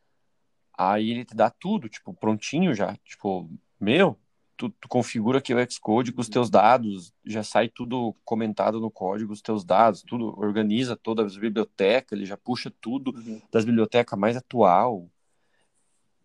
[0.77, 2.95] aí ele te dá tudo, tipo, prontinho já.
[3.05, 3.49] Tipo,
[3.79, 4.17] meu,
[4.57, 8.89] tu, tu configura aqui o Xcode com os teus dados, já sai tudo comentado no
[8.91, 13.41] código, os teus dados, tudo, organiza todas as bibliotecas, ele já puxa tudo Uhum.
[13.51, 15.07] das bibliotecas mais atual.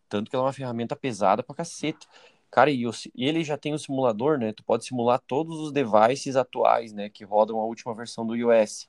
[0.09, 2.07] Tanto que ela é uma ferramenta pesada pra cacete.
[2.51, 2.83] Cara, e,
[3.15, 4.53] ele já tem o simulador, né?
[4.53, 7.11] Tu pode simular todos os devices atuais, né?
[7.11, 8.89] Que rodam a última versão do iOS.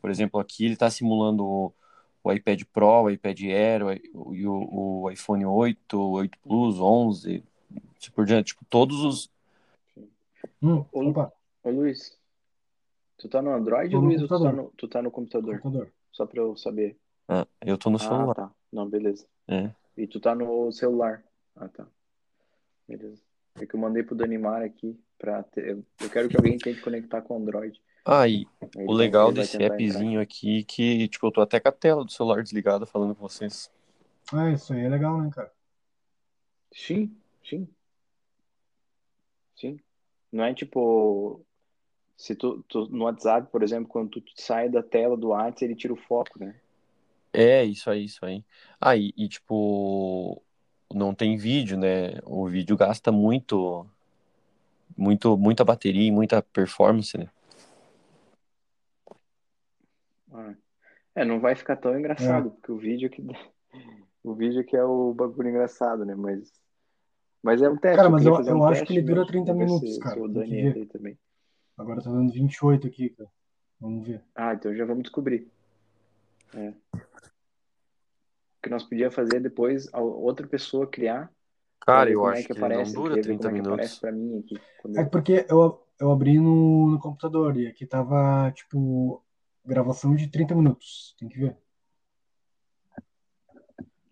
[0.00, 3.82] Por exemplo, aqui ele tá simulando o, iPad Pro, o iPad Air,
[4.14, 7.42] o, o, o- iPhone 8, o 8 Plus, 11,
[8.02, 8.48] assim por diante.
[8.48, 9.30] Tipo, todos os...
[10.60, 12.18] Hum, Ô, opa, Ô Luiz,
[13.16, 14.64] tu tá no Android, no Luiz, ou tu tá computador.
[14.64, 15.60] no, tu tá no computador?
[15.60, 15.92] computador.
[16.10, 16.96] Só pra eu saber.
[17.28, 18.34] Ah, eu tô no Ah, celular.
[18.34, 18.50] tá.
[18.72, 19.26] Não, beleza.
[19.48, 19.70] É.
[19.96, 21.22] E tu tá no celular.
[21.56, 21.86] Ah, tá.
[22.88, 23.22] Beleza.
[23.56, 25.78] É que eu mandei pro Danimar aqui pra ter...
[26.00, 27.80] Eu quero que alguém tente conectar com o Android.
[28.04, 29.74] Ah, e ele o legal desse tentar entrar.
[29.76, 33.28] appzinho aqui que, tipo, eu tô até com a tela do celular desligada falando com
[33.28, 33.70] vocês.
[34.32, 35.52] Ah, isso aí é legal, né, cara?
[36.74, 37.68] Sim, sim.
[39.62, 39.78] Sim.
[40.32, 41.40] Não é tipo.
[42.16, 45.76] Se tu, tu- no WhatsApp, por exemplo, quando tu sai da tela do WhatsApp, ele
[45.76, 46.60] tira o foco, né?
[47.32, 48.44] É, isso aí, isso aí.
[48.80, 50.42] Ah, e, e, tipo,
[50.92, 52.18] não tem vídeo, né?
[52.24, 53.86] O vídeo gasta muito,
[54.96, 57.28] muito, muita bateria e muita performance, né?
[60.32, 60.54] Ah.
[61.14, 63.22] É, não vai ficar tão engraçado, porque o vídeo que
[64.24, 66.14] o vídeo que é o bagulho engraçado, né?
[66.14, 66.61] Mas
[67.42, 67.96] mas é um teste.
[67.96, 69.64] Cara, mas eu- fazer eu um acho teste que ele dura mesmo, 30 pra ver
[69.64, 70.80] minutos, cara, o tem Dani que entra ver.
[70.80, 71.18] aí também.
[71.76, 73.30] Agora tá dando 28 aqui, cara.
[73.80, 74.22] Vamos ver.
[74.34, 75.50] Ah, então já vamos descobrir.
[76.54, 76.68] É.
[76.68, 77.02] O
[78.62, 81.30] que nós podíamos fazer depois, a outra pessoa criar,
[81.80, 82.90] Cara, eu como acho é que que não aparece.
[82.94, 83.98] Eu dura queria ver 30 como é que aparece minutos.
[84.00, 84.60] pra mim aqui.
[84.80, 89.20] quando É eu- porque eu, eu abri no, no computador e aqui tava, tipo,
[89.64, 91.16] gravação de 30 minutos.
[91.18, 91.56] Tem que ver.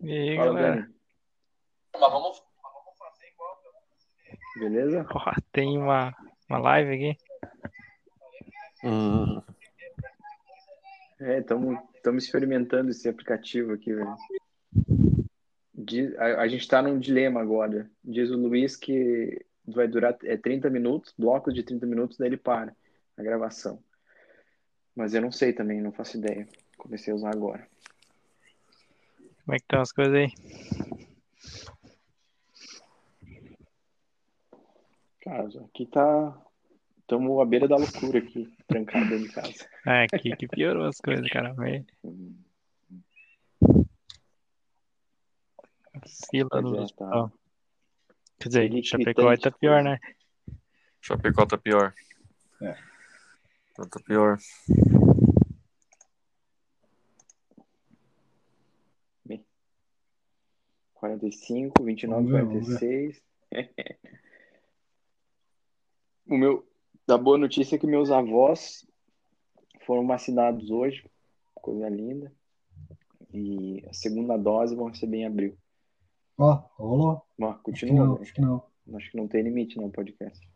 [0.01, 0.75] E aí, Fala, galera?
[0.81, 0.95] Dani.
[4.57, 5.05] Beleza?
[5.09, 6.13] Ó, tem uma,
[6.49, 7.17] uma live aqui.
[8.83, 9.41] Hum,
[11.19, 14.15] É, estamos experimentando esse aplicativo aqui, velho.
[15.73, 17.89] Diz- A, a gente está num dilema agora.
[18.03, 22.37] Diz o Luiz que vai durar é, 30 minutos, blocos de 30 minutos, daí ele
[22.37, 22.75] para
[23.17, 23.81] a gravação.
[24.95, 26.47] Mas eu não sei também, não faço ideia.
[26.77, 27.67] Comecei a usar agora.
[29.45, 30.27] Como é que estão as coisas aí?
[35.21, 36.41] Cara, aqui tá.
[36.99, 39.69] Estamos à beira da loucura aqui, trancado dentro de casa.
[39.85, 41.53] É, aqui que piorou as coisas, cara.
[41.55, 41.83] Meio
[46.29, 47.29] fila no é, hospital.
[47.29, 47.35] tá.
[48.39, 49.89] Quer dizer, Seria Chapecó tá pior, coisa.
[49.89, 49.99] né?
[51.01, 51.93] Chapecó tá pior.
[52.61, 52.73] É.
[53.75, 54.37] Tá pior.
[59.25, 59.45] Bem,
[60.93, 63.21] 45, 29, Vamos ver, vamos ver.
[66.31, 66.35] 46.
[66.35, 66.67] o meu.
[67.07, 68.87] Da boa notícia é que meus avós
[69.85, 71.03] foram vacinados hoje,
[71.55, 72.31] coisa linda.
[73.33, 75.57] E a segunda dose vão receber em abril.
[76.37, 77.21] Ó, rolou.
[77.37, 78.21] Mas Acho que continua, não, né?
[78.21, 78.63] acho que não.
[78.93, 80.49] Acho que não tem limite no podcast.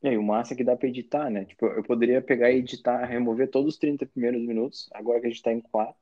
[0.00, 1.44] E aí, o massa é que dá pra editar, né?
[1.44, 5.30] Tipo, eu poderia pegar e editar, remover todos os 30 primeiros minutos, agora que a
[5.30, 5.94] gente tá em 4,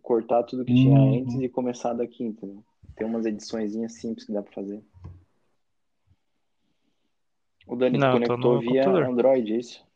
[0.00, 1.20] cortar tudo que tinha Uhum.
[1.22, 2.64] antes e começar daqui, entendeu?
[3.00, 4.84] Tem umas ediçõezinhas simples que dá pra fazer.
[7.66, 9.04] O Dani Não, eu conectou via computador.
[9.04, 9.86] Android, é isso?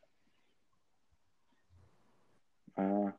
[2.74, 3.12] Ah.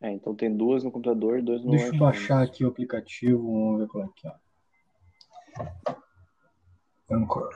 [0.00, 2.00] É, então tem duas no computador e dois no Deixa eu iPhone.
[2.00, 4.34] baixar aqui o aplicativo, vamos ver qual é que é.
[7.10, 7.50] Anchor.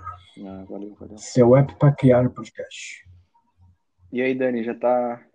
[0.46, 1.16] Ah, valeu, valeu.
[1.16, 3.08] Seu app para criar podcast.
[4.12, 5.26] E aí, Dani, já tá.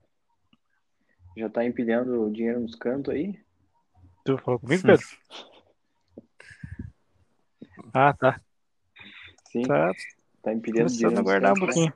[1.35, 3.43] Já tá empilhando dinheiro nos cantos aí?
[4.23, 5.03] Tu falou comigo, Pedro?
[7.93, 8.39] Ah, tá.
[9.51, 9.91] Sim, Tá
[10.41, 11.65] tá empilhando começando dinheiro a nos guardar um né?
[11.65, 11.93] pouquinho.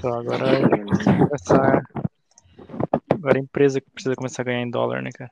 [0.00, 1.82] Só agora vai começar.
[3.10, 5.30] Agora a empresa que precisa começar a ganhar em dólar, né, cara?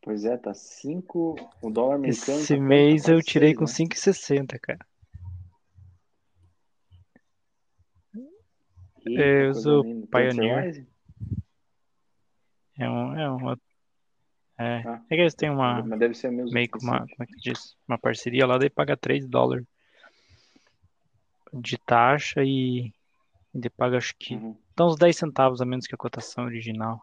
[0.00, 1.36] Pois é, tá 5.
[1.60, 2.38] O dólar americano.
[2.38, 3.70] Esse tá mês eu tirei seis, com né?
[3.70, 4.86] 5,60, cara.
[9.06, 10.06] Eita, eu uso.
[10.10, 10.86] Pioneer.
[12.78, 13.18] É um.
[13.18, 13.52] É, um,
[14.58, 14.82] é.
[14.86, 15.02] Ah.
[15.10, 15.82] é que eles têm uma.
[15.82, 16.52] Mas deve ser mesmo.
[16.52, 17.00] Meio que uma.
[17.00, 17.76] Como é que diz?
[17.86, 19.66] Uma parceria lá, daí paga 3 dólares
[21.52, 22.92] de taxa e.
[23.54, 24.34] E daí paga acho que.
[24.34, 24.56] Uhum.
[24.76, 27.02] Dá uns 10 centavos a menos que a cotação original.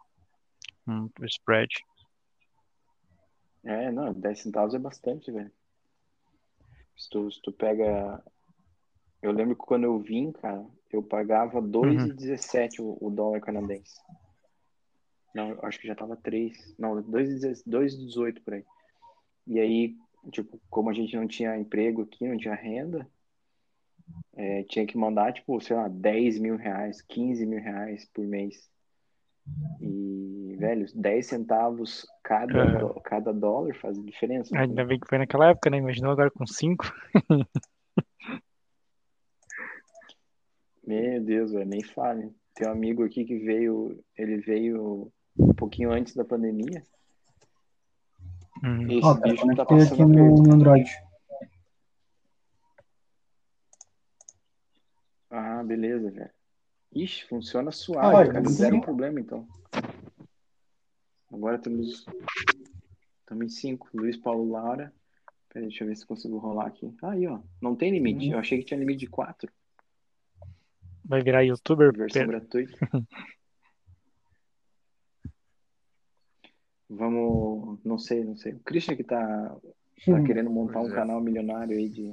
[0.86, 1.72] Hum, o spread.
[3.62, 5.52] É, não, 10 centavos é bastante, velho.
[6.96, 8.22] Se tu, se tu pega.
[9.22, 14.00] Eu lembro que quando eu vim, cara, eu pagava 2,17 o, o dólar canadense.
[15.34, 16.74] Não, eu acho que já tava 3.
[16.78, 18.64] Não, 2,18 2,18 por aí.
[19.46, 19.96] E aí,
[20.32, 23.06] tipo, como a gente não tinha emprego aqui, não tinha renda,
[24.34, 28.70] é, tinha que mandar, tipo, sei lá, 10 mil reais, 15 mil reais por mês.
[29.80, 33.00] E, velho, 10 centavos cada, É.
[33.02, 34.56] cada dólar faz diferença.
[34.56, 35.78] Ainda bem que foi naquela época, né?
[35.78, 36.84] Imaginou agora com 5.
[40.86, 42.32] Meu Deus, velho, nem fale.
[42.54, 46.84] Tem um amigo aqui que veio, ele veio um pouquinho antes da pandemia.
[48.62, 48.82] Hum.
[48.90, 50.90] Esse Ó, cara, bicho tá conectei aqui passando no, no Android.
[55.30, 56.30] Ah, beleza, velho.
[56.92, 58.48] Ixi, funciona Ah, suave, vai, cara.
[58.48, 58.80] Zero bem.
[58.80, 59.46] problema, então.
[61.32, 62.04] Agora temos.
[63.20, 63.88] Estamos em cinco.
[63.94, 64.92] Luiz Paulo Laura.
[65.48, 66.92] Peraí, deixa eu ver se consigo rolar aqui.
[67.02, 67.40] Aí, ó.
[67.60, 68.28] Não tem limite.
[68.30, 69.50] Eu achei que tinha limite de quatro.
[71.04, 71.92] Vai virar youtuber?
[71.96, 72.38] Versão Pedro?
[72.40, 72.78] gratuita.
[76.90, 77.78] Vamos.
[77.84, 78.54] Não sei, não sei.
[78.54, 80.94] O Christian que tá, tá Hum, querendo montar Pois um é.
[80.96, 82.12] canal milionário aí de,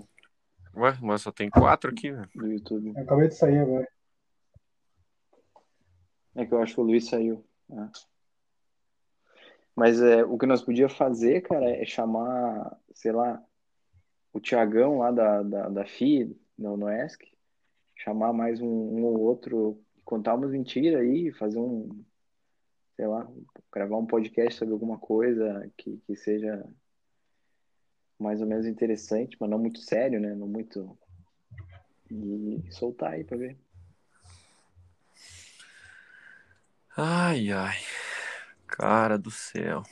[0.76, 2.30] Ué, mas só tem quatro aqui, velho.
[2.36, 2.94] do YouTube.
[2.96, 3.88] Eu acabei de sair agora.
[6.36, 7.44] É que eu acho que o Luiz saiu.
[7.68, 7.90] né?
[9.76, 13.44] Mas é, o que nós podíamos fazer, cara, é chamar, sei lá,
[14.34, 17.26] o Tiagão lá da, da, da FI, no, no ESC,
[17.96, 22.04] chamar mais um, um ou outro, contar umas mentiras aí, fazer um,
[22.98, 23.30] sei lá,
[23.72, 26.68] gravar um podcast sobre alguma coisa que, que seja
[28.20, 30.34] mais ou menos interessante, mas não muito sério, né?
[30.34, 30.98] Não muito.
[32.10, 33.56] E soltar aí pra ver.
[36.98, 37.78] Ai, ai.
[38.66, 39.84] Cara do céu.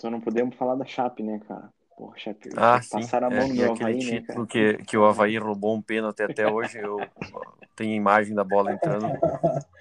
[0.00, 1.72] Só não podemos falar da Chape, né, cara?
[2.16, 2.90] Chape, Ah, sim.
[3.00, 4.76] passaram a mão É, no meu aquele Havaí, né, título cara?
[4.78, 6.98] que, que o Havaí roubou um pênalti até hoje, eu
[7.76, 9.08] tenho imagem da bola entrando.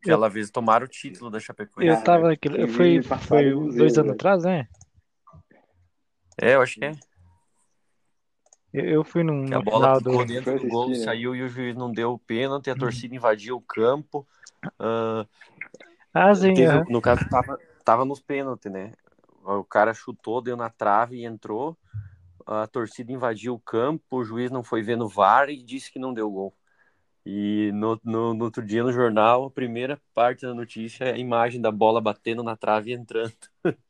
[0.00, 2.00] Aquela vez tomaram o título da Chapecoense.
[2.00, 2.66] Eu tava naquele.
[2.68, 4.68] Foi, vive passado foi dois anos atrás, né?
[6.40, 6.94] É, eu acho que é.
[8.72, 10.10] Eu, eu fui num, Que a bola final do.
[10.10, 10.94] ficou dentro do gol, né?
[10.94, 14.26] saiu e o juiz não deu o pênalti, a torcida invadiu o campo.
[14.78, 15.26] Ah,
[16.14, 18.92] Ah, sim, teve- no caso, tava, tava nos pênaltis, né?
[19.56, 21.76] O cara chutou, deu na trave e entrou.
[22.46, 25.98] A torcida invadiu o campo, o juiz não foi ver no VAR e disse que
[25.98, 26.54] não deu gol.
[27.24, 31.18] E no, no, no outro dia no jornal, a primeira parte da notícia é a
[31.18, 33.34] imagem da bola batendo na trave e entrando.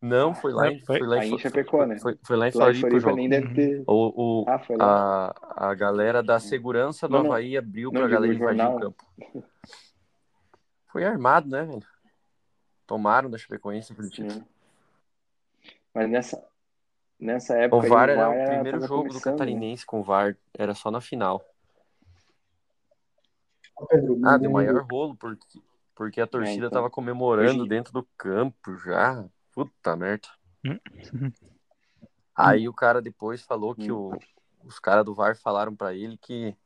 [0.00, 1.96] Não, foi lá em, Foi- foi lá em Chapecó, né?
[1.98, 3.84] foi, foi lá em em Floripa o Floripa nem deve ter.
[3.86, 5.30] O, o, Ah, foi lá.
[5.56, 7.26] a, a galera da segurança do Não.
[7.26, 9.04] Havaí abriu pra digo, galera invadir o campo.
[10.90, 11.91] Foi armado, né, velho?
[12.86, 14.32] Tomaram da Chapecoense aquele título.
[14.32, 14.46] Sim.
[15.94, 16.52] Mas nessa,
[17.20, 17.76] Nessa época.
[17.76, 19.20] O aí, VAR era o era- primeiro tava jogo do né?
[19.20, 21.40] Catarinense com o VAR, era só na final.
[23.88, 25.60] Pedro, Ah, deu maior rolo, porque,
[25.94, 26.70] porque a torcida então.
[26.70, 29.24] tava comemorando Hoje- dentro do campo já.
[29.52, 30.28] Puta merda.
[30.64, 30.78] Hum.
[32.34, 34.10] Aí o cara depois falou que Hum.
[34.12, 34.18] o-
[34.66, 36.56] os caras do VAR falaram pra ele que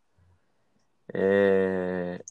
[1.12, 2.22] é,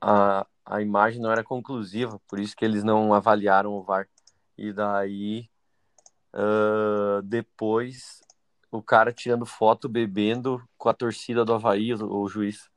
[0.00, 4.08] a, a imagem não era conclusiva, por isso que eles não avaliaram o VAR.
[4.56, 5.48] E daí,
[6.32, 8.20] ah, depois,
[8.70, 12.68] o cara tirando foto bebendo com a torcida do Havaí, o, o juiz.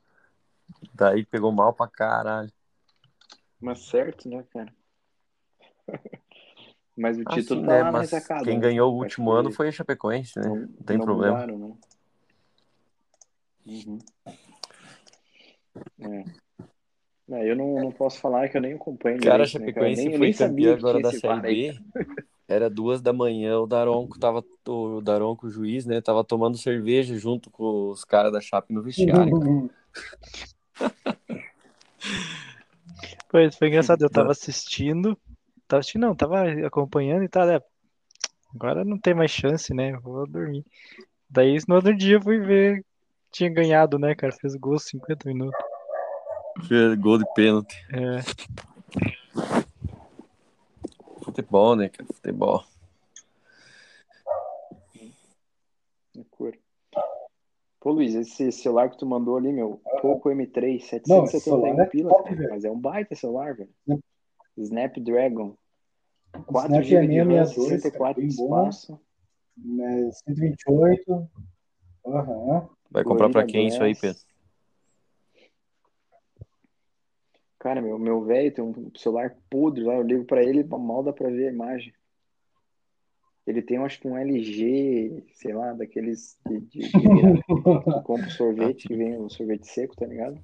[0.94, 2.52] Daí pegou mal pra caralho.
[3.60, 4.74] Mas certo, né, cara?
[6.96, 7.92] Mas o título Assim, tá né?
[7.92, 8.44] Mas ressacada.
[8.44, 8.62] quem né?
[8.62, 10.48] ganhou o último ano foi a Chapecoense, né?
[10.48, 11.34] Não, Não tem não problema.
[11.36, 11.76] mudaram, né?
[13.68, 14.00] Uhum.
[16.00, 16.47] É.
[17.30, 19.20] É, eu não, não posso falar que eu nem acompanho.
[19.20, 19.96] Cara, a direito, né, cara?
[19.96, 21.80] Chapecoense foi campeã agora da Série B.
[22.48, 24.44] Era duas da manhã, o Daronco tava.
[24.66, 26.00] O Daronco, o juiz, né?
[26.00, 29.70] Tava tomando cerveja junto com os caras da Chape no vestiário.
[33.30, 35.18] Pois, foi engraçado, eu tava assistindo,
[35.68, 37.60] tava assistindo, não, tava acompanhando e tal, né?
[38.56, 39.92] Agora não tem mais chance, né?
[39.98, 40.66] Vou dormir.
[41.30, 42.86] Daí no outro dia eu fui ver,
[43.30, 44.34] tinha ganhado, né, cara?
[44.34, 45.60] Fez gol 50 minutos.
[47.00, 47.76] Gol de pênalti.
[47.92, 48.22] É,
[51.24, 52.08] Futebol, né, cara?
[52.14, 52.64] Futebol.
[56.16, 56.58] Loucura.
[57.80, 61.84] Pô, Luiz, esse celular que tu mandou ali, meu, Poco M3, Não, esse 771 celular
[61.84, 63.70] é pila, top, cara, mas é um baita celular, velho.
[63.88, 64.02] Snap-
[64.58, 65.56] Snapdragon.
[66.48, 68.44] 4 Snap GB é de RAM, 662, 64 de bom.
[68.46, 69.00] espaço.
[69.80, 71.30] É, 128.
[72.06, 72.70] Aham.
[72.90, 73.96] Vai comprar pra quem isso aí.
[73.96, 74.22] Pedro?
[77.60, 81.12] Cara, meu, meu velho tem um celular podre lá, eu ligo pra ele, mal dá
[81.12, 81.94] pra ver a imagem.
[83.48, 88.32] Ele tem, acho que um LG, sei lá, daqueles de, de, de que compra o
[88.32, 90.38] sorvete, que vem o sorvete seco, tá ligado?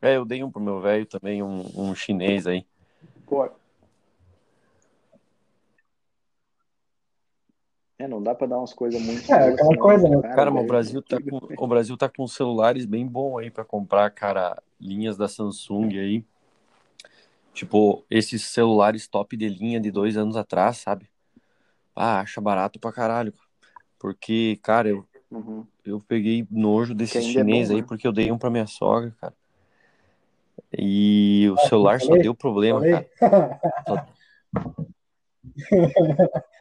[0.00, 2.64] É, eu dei um pro meu velho também, um, um chinês aí.
[3.26, 3.48] Pô.
[8.02, 9.30] É, não dá pra dar umas coisas muito.
[9.32, 10.20] É, aquela senão coisa, né?
[10.22, 13.64] Cara, mas o Brasil tá com, o Brasil tá com celulares bem bons aí pra
[13.64, 16.24] comprar, cara, linhas da Samsung aí.
[17.54, 21.08] Tipo, esses celulares top de linha de dois anos atrás, sabe?
[21.94, 23.32] Ah, acha barato pra caralho.
[24.00, 25.64] Porque, cara, eu, Uhum.
[25.84, 27.86] eu peguei nojo desses ainda é chinês bom, aí né?
[27.88, 29.34] porque eu dei um pra minha sogra, cara.
[30.76, 33.08] E o celular só deu problema, Falei?
[33.86, 34.06] cara.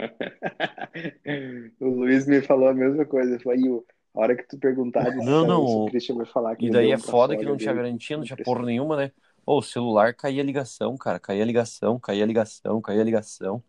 [1.80, 3.34] o Luiz me falou a mesma coisa.
[3.34, 3.84] Ele falou, "Aí, o-
[4.14, 6.90] a hora que tu perguntar Não, não, o o- Christian vai falar que E daí
[6.90, 7.84] é pra foda que não tinha dele.
[7.84, 9.12] garantia, não tinha porra nenhuma, né?
[9.46, 11.18] Ô, o celular caía a ligação, cara.
[11.20, 13.62] Caía a ligação, caía a ligação, caía a ligação.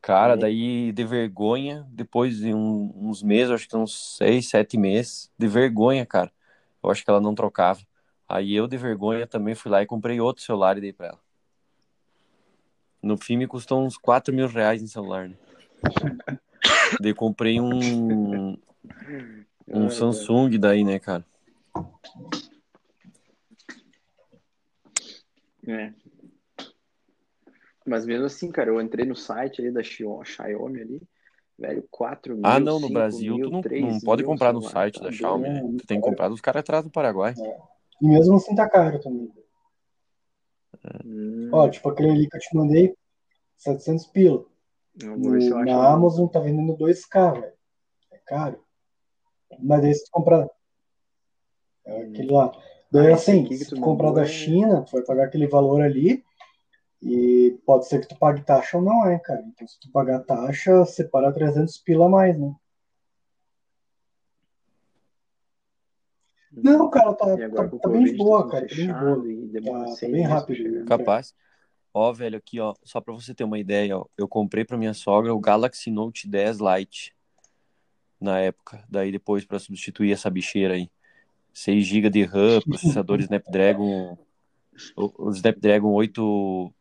[0.00, 0.36] Cara, É.
[0.36, 5.46] daí de vergonha, depois de um- uns meses, acho que uns seis, sete meses, de
[5.46, 6.32] vergonha, cara.
[6.82, 7.80] Eu acho que ela não trocava.
[8.28, 11.20] Aí eu, de vergonha, também fui lá e comprei outro celular e dei pra ela.
[13.02, 15.36] No fim, me custou uns 4 mil reais em celular, né?
[17.00, 18.56] Daí comprei um,
[19.66, 21.24] um Ah, Samsung daí, né, cara?
[25.66, 25.92] É.
[27.84, 31.02] Mas mesmo assim, cara, eu entrei no site ali da Xiaomi ali,
[31.58, 34.52] velho, 4 mil, Ah, não, no 5 Brasil mil, tu não, 3 não pode comprar
[34.52, 35.12] no lá, site tá da.
[35.12, 35.60] Xiaomi, né?
[35.78, 37.34] Tu tem que comprar dos caras atrás do Paraguai.
[38.00, 39.32] E mesmo assim tá caro também.
[41.04, 42.94] Hum, Ó, tipo aquele ali que eu te mandei,
[43.56, 44.44] 700 pila.
[45.02, 45.88] No- acho na.
[45.92, 47.52] Amazon tá vendendo 2K, velho.
[48.12, 48.62] É caro.
[49.60, 50.48] Mas daí se tu comprar.
[51.84, 52.52] É aquele lá.
[52.90, 56.22] Daí Ah, assim, se tu comprar da é- China, tu vai pagar aquele valor ali.
[57.00, 59.42] E pode ser que tu pague taxa ou não é, cara.
[59.46, 62.54] Então se tu pagar taxa, separa 300 pila a mais, né?
[66.54, 68.66] Não, cara, tá, E agora tá, o tá bem de tá boa, cara.
[68.66, 69.28] Tá bem boa.
[69.28, 70.84] e Tá- tá bem rápido?
[70.84, 71.34] Capaz.
[71.94, 74.94] Ó, velho, aqui, ó, só pra você ter uma ideia, ó, eu comprei pra minha
[74.94, 77.14] sogra o Galaxy Note 10 Lite
[78.20, 78.82] na época.
[78.88, 80.90] Daí depois pra substituir essa bicheira aí.
[81.52, 84.16] 6 GB de RAM, processador Snapdragon,
[84.96, 86.72] o, o Snapdragon 8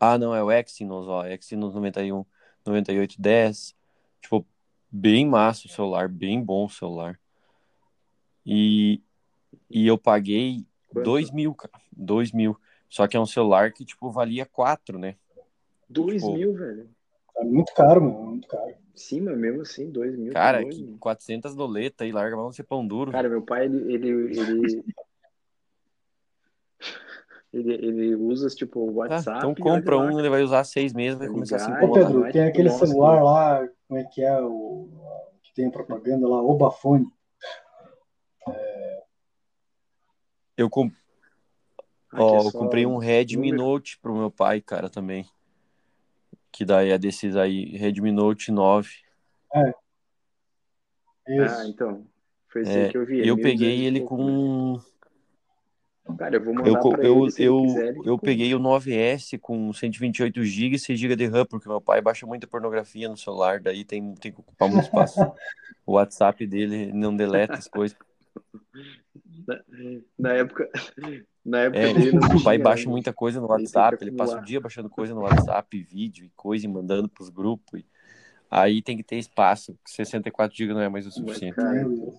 [0.00, 2.24] Ah, não, é o Exynos, ó, Exynos 91
[2.64, 3.74] 9810.
[4.22, 4.46] Tipo,
[4.90, 7.18] bem massa o celular, bem bom o celular.
[8.50, 9.02] E
[9.70, 11.04] e eu paguei Quanto?
[11.04, 11.72] 2 mil, cara.
[11.94, 12.56] 2 mil.
[12.88, 15.16] Só que é um celular que, tipo, valia 4, né?
[15.88, 16.88] 2 Tipo, mil, velho.
[17.36, 18.22] É muito caro, mano.
[18.30, 18.74] Muito caro.
[18.94, 20.32] Sim, mas mesmo assim, 2 mil.
[20.32, 20.98] Cara, doido, que mano.
[20.98, 23.12] 400 doleta aí, larga, vamos ser pão duro.
[23.12, 24.84] Cara, meu pai, ele, ele, ele,
[27.52, 29.38] Ele, ele usa, tipo, o Ah, WhatsApp.
[29.38, 31.70] então e compra lá, um, ele vai usar seis meses, vai começar a se?
[31.70, 32.06] Ô, incomodar.
[32.06, 34.88] Pedro, tem aquele celular lá, como é que é o
[35.42, 37.06] que tem a propaganda lá, Obafone.
[40.58, 40.90] Eu, com-
[42.12, 43.56] Ah, ó, que é eu comprei um Redmi número.
[43.68, 45.24] Note pro meu pai, cara, também.
[46.50, 48.90] Que daí é desses aí, Redmi Note 9.
[49.54, 49.72] Ah,
[51.28, 51.62] Isso.
[51.68, 52.04] então.
[52.48, 53.18] Foi esse É, que eu vi.
[53.26, 54.80] eu 1.200 peguei ele com.
[56.18, 57.88] Cara, eu vou Eu, mandar co- pra eu, ele eu, quiser.
[57.88, 61.80] Ele eu peguei o 9S com 128 GB e 6 GB de RAM, porque meu
[61.82, 65.20] pai baixa muita pornografia no celular, daí tem, tem que ocupar muito espaço.
[65.86, 67.96] O WhatsApp dele não deleta as coisas.
[69.46, 69.60] Na,
[70.18, 70.68] na época,
[71.44, 72.90] na época É, dele não o pai tinha, baixa né?
[72.90, 76.64] muita coisa no WhatsApp, ele passa o dia baixando coisa no WhatsApp, vídeo e coisa
[76.66, 77.80] e mandando pros grupos.
[77.80, 77.86] e-
[78.50, 81.56] Aí tem que ter espaço, 64 GB não é mais o suficiente.
[81.56, 82.14] Deus.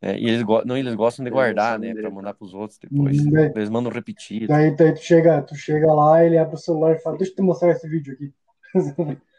[0.00, 2.38] É, e eles, go- não, eles gostam de guardar, né, ele mandar tá.
[2.38, 3.18] pros outros depois.
[3.18, 4.46] Hum, daí- Eles mandam repetir.
[4.48, 7.36] Daí, daí tu, chega, tu chega lá, ele abre o celular e fala, deixa eu
[7.36, 8.32] te mostrar esse vídeo aqui.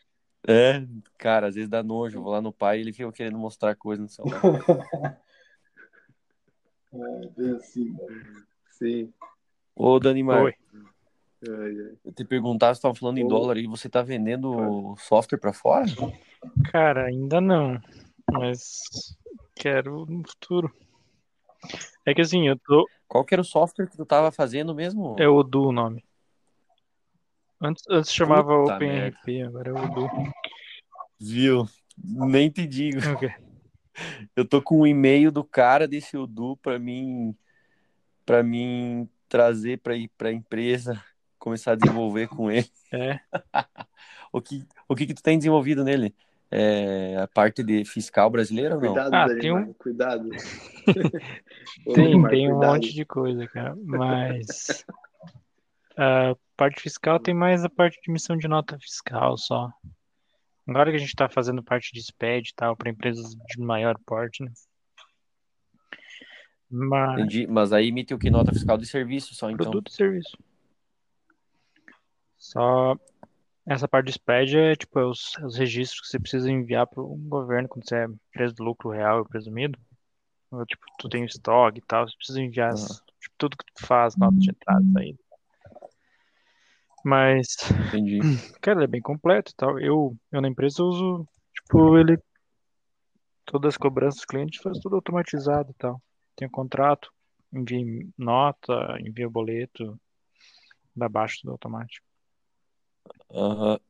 [0.47, 0.85] É,
[1.17, 2.17] cara, às vezes dá nojo.
[2.17, 4.41] Eu vou lá no pai e ele fica querendo mostrar coisa no celular.
[6.93, 7.93] É, bem assim.
[8.71, 9.13] Sim.
[9.75, 10.53] Ô, Danimar, Oi.
[11.45, 11.97] Ai, ai.
[12.05, 13.27] eu te perguntar, você tava falando em Ô.
[13.27, 15.85] dólar e você tá vendendo software pra fora?
[16.71, 17.77] Cara, ainda não.
[18.31, 18.83] Mas
[19.55, 20.73] quero no futuro.
[22.05, 22.89] É que assim, eu tô.
[23.07, 25.15] Qual que era o software que tu tava fazendo mesmo?
[25.19, 26.03] É o Udu o nome.
[27.61, 30.09] Antes, antes chamava Puta OpenRP, agora é o Udu.
[31.19, 31.65] Viu?
[31.97, 32.99] Nem te digo.
[33.15, 33.33] O quê?
[34.35, 37.33] Eu tô com um e-mail do cara desse Udu pra mim,
[38.25, 41.01] para mim trazer pra ir pra empresa,
[41.39, 42.69] começar a desenvolver com ele.
[42.91, 43.19] É.
[44.33, 46.13] O que, o que que tu tem desenvolvido nele?
[46.51, 48.93] É a parte de fiscal brasileira ou não?
[48.93, 50.29] Cuidado, Ah, tem um- cuidado.
[51.95, 52.73] Tem, tem um cuidado.
[52.73, 53.73] monte de coisa, cara.
[53.81, 54.83] Mas
[55.95, 59.69] a parte fiscal tem mais a parte de emissão de nota fiscal só.
[60.67, 63.97] Agora que a gente tá fazendo parte de SPED e tal, para empresas de maior
[64.05, 64.51] porte, né?
[66.69, 67.47] Mas Entendi.
[67.47, 68.29] Mas aí emite o que?
[68.29, 69.65] Nota fiscal de serviço só, então.
[69.65, 70.37] produto e serviço.
[72.37, 72.95] Só
[73.67, 77.01] essa parte de SPED é tipo é os, os registros que você precisa enviar para
[77.01, 79.79] o governo quando você é empresa do lucro real e presumido.
[80.51, 83.85] Ou, tipo, tu tem estoque e tal, você precisa enviar as- tipo, tudo que tu
[83.85, 85.19] faz, nota de entrada saída.
[87.05, 87.45] Mas
[87.87, 88.19] Entendi.
[88.59, 89.79] Cara, ele é bem completo e tal.
[89.79, 92.17] Eu, eu na empresa uso, tipo, ele.
[93.45, 96.01] Todas as cobranças dos clientes faz tudo automatizado e tal.
[96.35, 97.13] Tem um contrato,
[97.53, 99.99] envia nota, envia boleto,
[100.95, 102.03] dá baixo tudo automático.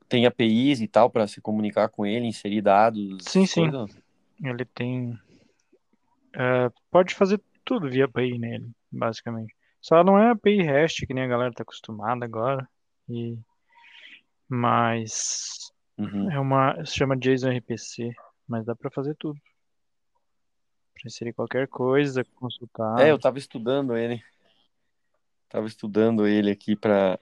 [0.09, 3.17] Tem APIs e tal para se comunicar com ele, inserir dados.
[3.21, 3.71] Sim, sim.
[3.71, 3.85] coisa?
[4.43, 5.17] Ele tem.
[6.33, 9.55] é, pode fazer tudo via API nele, basicamente.
[9.79, 12.67] Só não é API REST que nem a galera tá acostumada agora.
[13.09, 13.37] E...
[14.47, 16.31] Mas Uhum.
[16.31, 16.85] é uma.
[16.85, 18.11] Se chama JSON RPC,
[18.47, 19.39] mas dá pra fazer tudo.
[20.93, 22.99] Pra inserir qualquer coisa, consultar.
[22.99, 24.21] É, eu tava estudando ele.
[25.49, 27.17] Tava estudando ele aqui pra,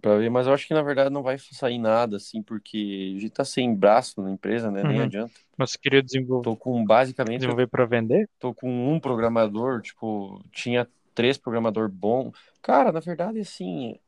[0.00, 3.20] pra ver, mas eu acho que na verdade não vai sair nada, assim, porque a
[3.20, 4.82] gente tá sem braço na empresa, né?
[4.82, 5.04] Nem Uhum.
[5.04, 5.34] adianta.
[5.56, 8.28] Mas queria desenvolver, Tô com basicamente desenvolver para vender?
[8.38, 12.30] tô com um programador, tipo, tinha três programador bom.
[12.62, 13.98] Cara, na verdade, assim,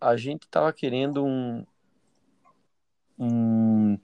[0.00, 1.66] a gente tava querendo um,
[3.18, 3.98] um...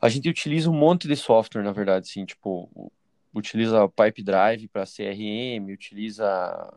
[0.00, 2.92] A gente utiliza um monte de software, na verdade, assim, tipo,
[3.34, 6.72] utiliza o Pipedrive para CRM, utiliza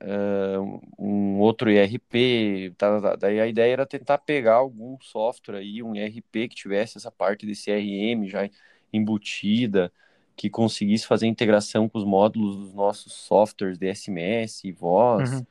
[0.00, 0.58] eh,
[0.98, 5.94] um outro ERP, tá, tá, daí a ideia era tentar pegar algum software aí, um
[5.94, 8.50] ERP que tivesse essa parte de CRM já
[8.92, 9.92] embutida,
[10.36, 15.46] que conseguisse fazer integração com os módulos dos nossos softwares de SMS e voz, Uhum.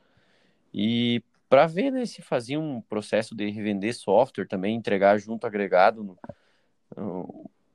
[0.73, 6.17] e para ver né, se fazia um processo de revender software também, entregar junto agregado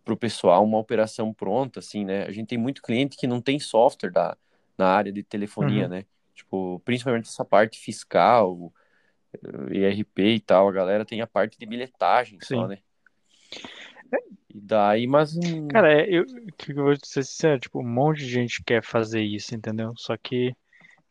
[0.04, 2.24] para o pessoal uma operação pronta, assim, né?
[2.24, 4.36] A gente tem muito cliente que não tem software da,
[4.76, 5.90] na área de telefonia, Uhum.
[5.90, 6.04] né?
[6.34, 8.72] Tipo, principalmente essa parte fiscal,
[9.72, 12.68] eh, ERP e tal, a galera tem a parte de bilhetagem só, Sim.
[12.68, 12.78] né?
[14.54, 15.36] E daí, mas
[15.70, 16.24] Cara, é, eu,
[16.56, 19.92] que eu vou ser sincero, tipo, um monte de gente quer fazer isso, entendeu?
[19.96, 20.54] Só que,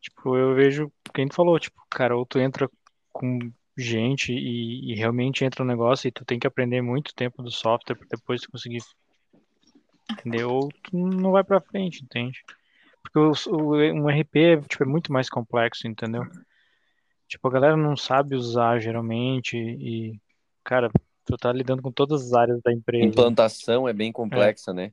[0.01, 2.69] tipo, eu vejo, quem falou, tipo, cara, ou tu entra
[3.13, 3.39] com
[3.77, 7.51] gente e, e realmente entra no negócio e tu tem que aprender muito tempo do
[7.51, 8.81] software pra depois tu conseguir
[10.11, 12.43] entender, ou tu não vai pra frente, entende?
[13.03, 16.23] Porque o, o, um RP tipo, é muito mais complexo, entendeu?
[17.27, 20.19] Tipo, a galera não sabe usar geralmente e,
[20.63, 20.89] cara,
[21.27, 23.05] tu tá lidando com todas as áreas da empresa.
[23.05, 24.91] implantação é bem complexa, né?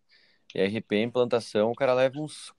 [0.55, 2.53] ERP implantação, o cara leva uns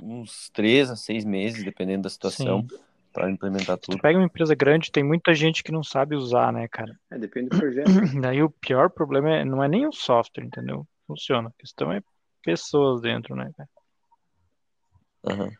[0.00, 2.66] uns três a seis meses, dependendo da situação,
[3.12, 3.98] para implementar tudo.
[3.98, 6.98] Tu pega uma empresa grande, tem muita gente que não sabe usar, né, cara?
[7.10, 7.86] É, depende do projeto.
[8.20, 10.86] Daí o pior problema é, não é nem o software, entendeu?
[11.06, 11.48] Funciona.
[11.48, 12.00] A questão é
[12.42, 13.68] pessoas dentro, né, cara?
[15.24, 15.50] Aham.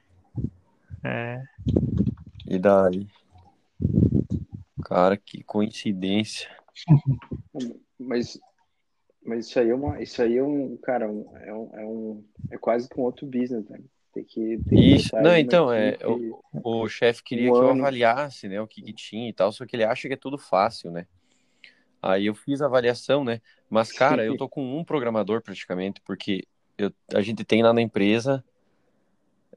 [1.05, 1.43] É.
[2.47, 3.07] E daí?
[4.85, 6.51] Cara, que coincidência.
[7.99, 8.39] Mas,
[9.25, 12.25] mas isso aí é uma, isso aí é um, cara, um- é um, é um,
[12.51, 13.81] é quase que um outro business, né?
[14.15, 16.33] Tem que, tem que Isso, não, então, é, equipe.
[16.65, 17.81] O chefe queria Um que eu ano.
[17.81, 20.37] avaliasse, né, o que que tinha e tal, só que ele acha que é tudo
[20.39, 21.07] fácil, né?
[22.01, 23.41] Aí eu fiz a avaliação, né?
[23.71, 26.45] Mas, cara, eu tô com um programador praticamente, porque
[26.77, 28.45] eu, a gente tem lá na empresa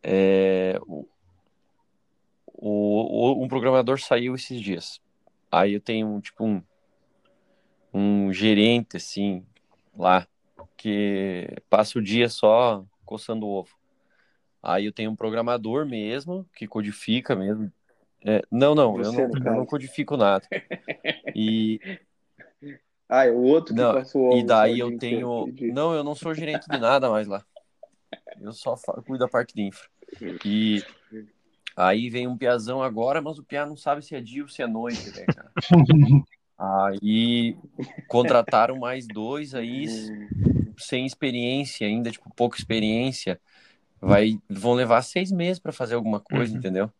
[0.03, 1.05] é, o,
[2.57, 5.01] o- um programador saiu esses dias.
[5.51, 6.61] Aí eu tenho, tipo, um,
[7.95, 9.45] um gerente, assim,
[9.97, 10.27] lá,
[10.75, 13.73] que passa o dia só coçando o ovo.
[14.61, 17.71] Aí eu tenho um programador mesmo, que codifica mesmo.
[18.25, 19.57] É, não, não, eu Você, não, eu caso.
[19.57, 20.45] não codifico nada.
[21.37, 21.81] E,
[23.09, 25.47] Ah, é o outro que Não, passa o ovo e daí eu inteiro, tenho.
[25.49, 25.71] entendi.
[25.71, 27.45] Não, eu não sou gerente de nada mais lá.
[28.41, 29.87] Eu só cuido da parte de infra.
[30.45, 30.81] E
[31.75, 34.61] aí vem um piazão agora, mas o piá não sabe se é dia ou se
[34.61, 35.51] é noite, né, cara?
[36.57, 37.57] Aí
[38.07, 39.85] contrataram mais dois aí
[40.77, 43.41] sem experiência ainda, tipo, pouca experiência.
[44.01, 46.59] Vai, vão levar seis meses para fazer alguma coisa, Uhum.
[46.59, 46.91] entendeu?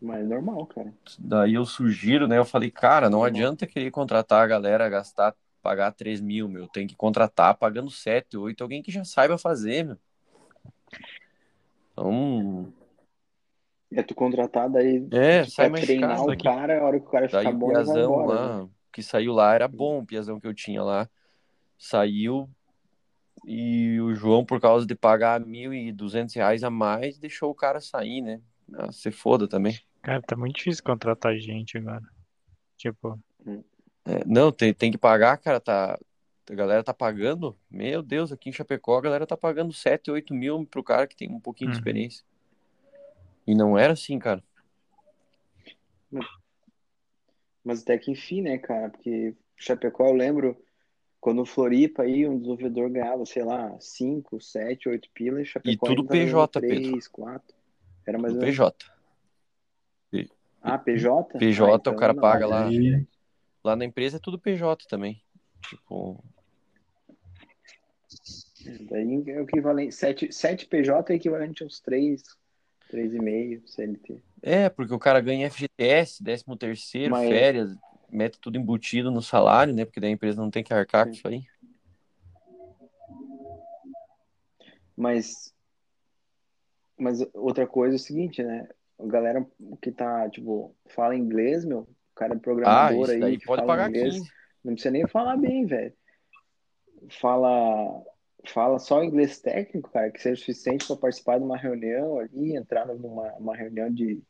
[0.00, 0.92] Mas é normal, cara.
[1.18, 2.38] Daí eu sugiro, né?
[2.38, 3.24] Eu falei, cara, não Normal.
[3.24, 6.68] adianta querer contratar a galera, gastar, pagar 3 mil, meu.
[6.68, 9.98] Tem que contratar pagando 7, 8, alguém que já saiba fazer, meu.
[11.92, 12.72] Então,
[13.92, 16.32] É tu contratar, daí é, sai mais treinar caro.
[16.32, 18.26] o cara, a hora que o cara ficar o bom, piazão embora.
[18.26, 18.34] né?
[18.34, 21.08] lá, que saiu lá era bom, o piazão que eu tinha lá.
[21.78, 22.48] Saiu
[23.46, 28.20] e o João, por causa de pagar 1.200 reais a mais, deixou o cara sair,
[28.20, 28.40] né?
[28.74, 29.78] Ah, se foda também.
[30.02, 32.02] Cara, tá muito difícil contratar gente agora.
[32.76, 33.18] Tipo,
[34.04, 35.98] É, não, tem, tem que pagar, cara, tá,
[36.50, 40.32] a galera tá pagando, meu Deus, aqui em Chapecó a galera tá pagando 7, 8
[40.34, 41.80] mil pro cara que tem um pouquinho de Uhum.
[41.80, 42.24] experiência.
[43.46, 44.42] E não era assim, cara.
[47.64, 48.90] Mas até que enfim, né, cara?
[48.90, 50.56] Porque Chapecó, eu lembro
[51.20, 56.02] quando o Floripa aí, um desenvolvedor ganhava, sei lá, 5, 7, 8 pilas, Chapecó tudo
[56.12, 56.90] ainda tava PJ, ganhando Pedro.
[56.92, 57.56] 3, 4.
[58.06, 58.56] Era mais Do ou menos.
[58.56, 58.96] PJ.
[60.62, 61.38] Ah, PJ?
[61.38, 62.66] PJ, Ah, então o cara não, paga aí- lá.
[62.66, 63.06] Aí,
[63.64, 65.20] Lá na empresa é tudo PJ também.
[65.68, 66.22] Tipo,
[68.88, 69.92] Daí é o equivalente.
[69.94, 72.22] 7, 7 PJ é equivalente a uns 3,
[72.90, 74.20] 3,5 CLT.
[74.42, 77.76] é, porque o cara ganha FGTS, 13 terceiro, Mas- férias,
[78.10, 79.84] mete tudo embutido no salário, né?
[79.84, 81.42] Porque daí a empresa não tem que arcar com isso aí.
[84.96, 85.52] Mas,
[86.98, 88.68] mas outra coisa é o seguinte, né?
[88.98, 89.46] A galera
[89.82, 93.66] que tá, tipo, fala inglês, meu, o cara é Ah, programador isso aí pode fala
[93.66, 94.30] pagar inglês, 15.
[94.64, 95.92] não precisa nem falar bem, velho.
[97.20, 98.02] Fala,
[98.52, 102.86] fala só inglês técnico, cara, que seja suficiente para participar de uma reunião ali, entrar
[102.86, 104.22] numa uma reunião de,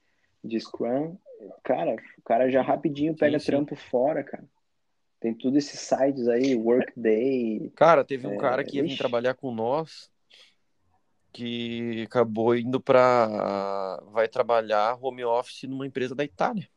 [0.43, 1.17] de Scrum.
[1.63, 3.53] Cara, o cara já rapidinho pega Sim, sim.
[3.53, 4.45] trampo fora, cara.
[5.21, 7.73] Tem tudo esses sites aí, Workday.
[7.75, 10.11] Cara, teve um É, cara que ia vir trabalhar com nós
[11.33, 14.01] que acabou indo pra.
[14.11, 16.69] vai trabalhar home office numa empresa da Itália.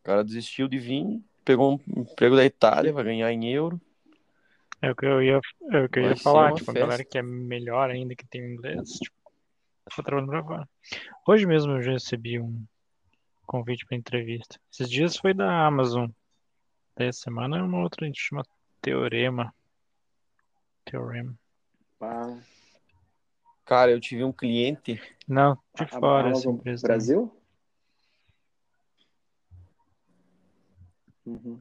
[0.00, 3.80] O cara desistiu de vir, pegou um emprego da Itália, vai ganhar em euro.
[4.82, 5.40] É o que eu ia,
[5.72, 6.46] é o que eu ia Vai falar.
[6.48, 6.80] uma Tipo, a festa.
[6.86, 9.16] galera que é melhor ainda, que tem o inglês, tipo,
[9.94, 10.68] tá trabalhando pra fora.
[11.26, 12.64] Hoje mesmo eu já recebi um
[13.46, 14.58] convite pra entrevista.
[14.72, 16.08] Esses dias foi da Amazon.
[16.96, 18.44] Dessa semana é uma outra, a gente chama
[18.82, 19.54] Teorema.
[20.84, 21.34] Teorema.
[22.00, 22.38] Ah,
[23.64, 24.98] Cara, eu tive um cliente.
[25.28, 26.86] Não, de a- a fora essa Amazon empresa.
[26.86, 27.36] Brasil?
[31.26, 31.58] Uhum.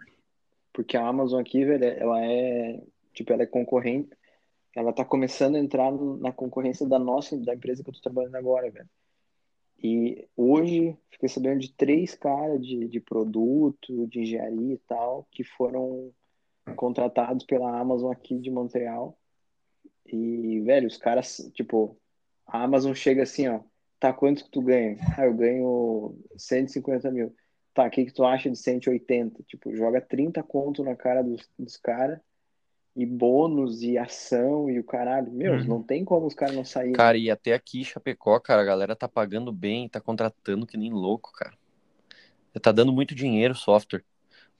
[0.72, 2.82] Porque a Amazon aqui, velho, ela é,
[3.18, 4.10] tipo, ela é concorrente,
[4.76, 8.36] ela tá começando a entrar na concorrência da nossa, da empresa que eu tô trabalhando
[8.36, 8.90] agora, velho.
[9.84, 15.44] E hoje, fiquei sabendo de três caras de, de produto, de engenharia e tal, que
[15.44, 16.12] foram
[16.76, 19.18] contratados pela Amazon aqui de Montreal.
[20.06, 21.98] E, velho, os caras, tipo,
[22.46, 23.62] a Amazon chega assim, ó,
[24.00, 24.98] tá, quanto que tu ganha?
[25.18, 27.36] Ah, eu ganho 150 mil.
[27.74, 29.44] Tá, o que que tu acha de 180?
[29.44, 32.20] Tipo, joga 30 conto na cara dos, dos caras,
[32.98, 35.32] e bônus, e ação, e o caralho.
[35.32, 35.64] Meu, Uhum.
[35.66, 36.94] não tem como os caras não saírem.
[36.94, 40.76] Cara, e até aqui em Chapecó, cara, a galera tá pagando bem, tá contratando que
[40.76, 41.54] nem louco, cara.
[42.60, 44.04] Tá dando muito dinheiro o software.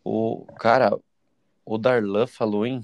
[0.04, 0.96] O cara,
[1.66, 2.82] o Darlan falou em.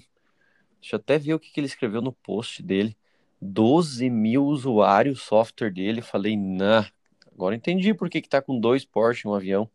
[0.81, 2.97] Deixa eu até ver o que, que ele escreveu no post dele.
[3.39, 6.01] 12 mil usuários software dele.
[6.01, 6.87] Falei, nah,
[7.31, 9.69] agora entendi por que, que tá com dois Porsche no avião.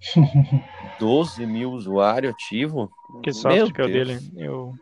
[0.98, 2.90] 12 mil usuários ativo.
[3.22, 4.18] Que Meu software que é o dele?
[4.36, 4.74] Eu...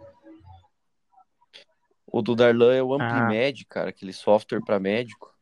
[2.17, 2.97] O do Darlan é o Ah.
[3.27, 5.35] AmpliMed, cara, aquele software para médico.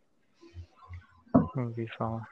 [1.55, 2.27] não ouvi falar.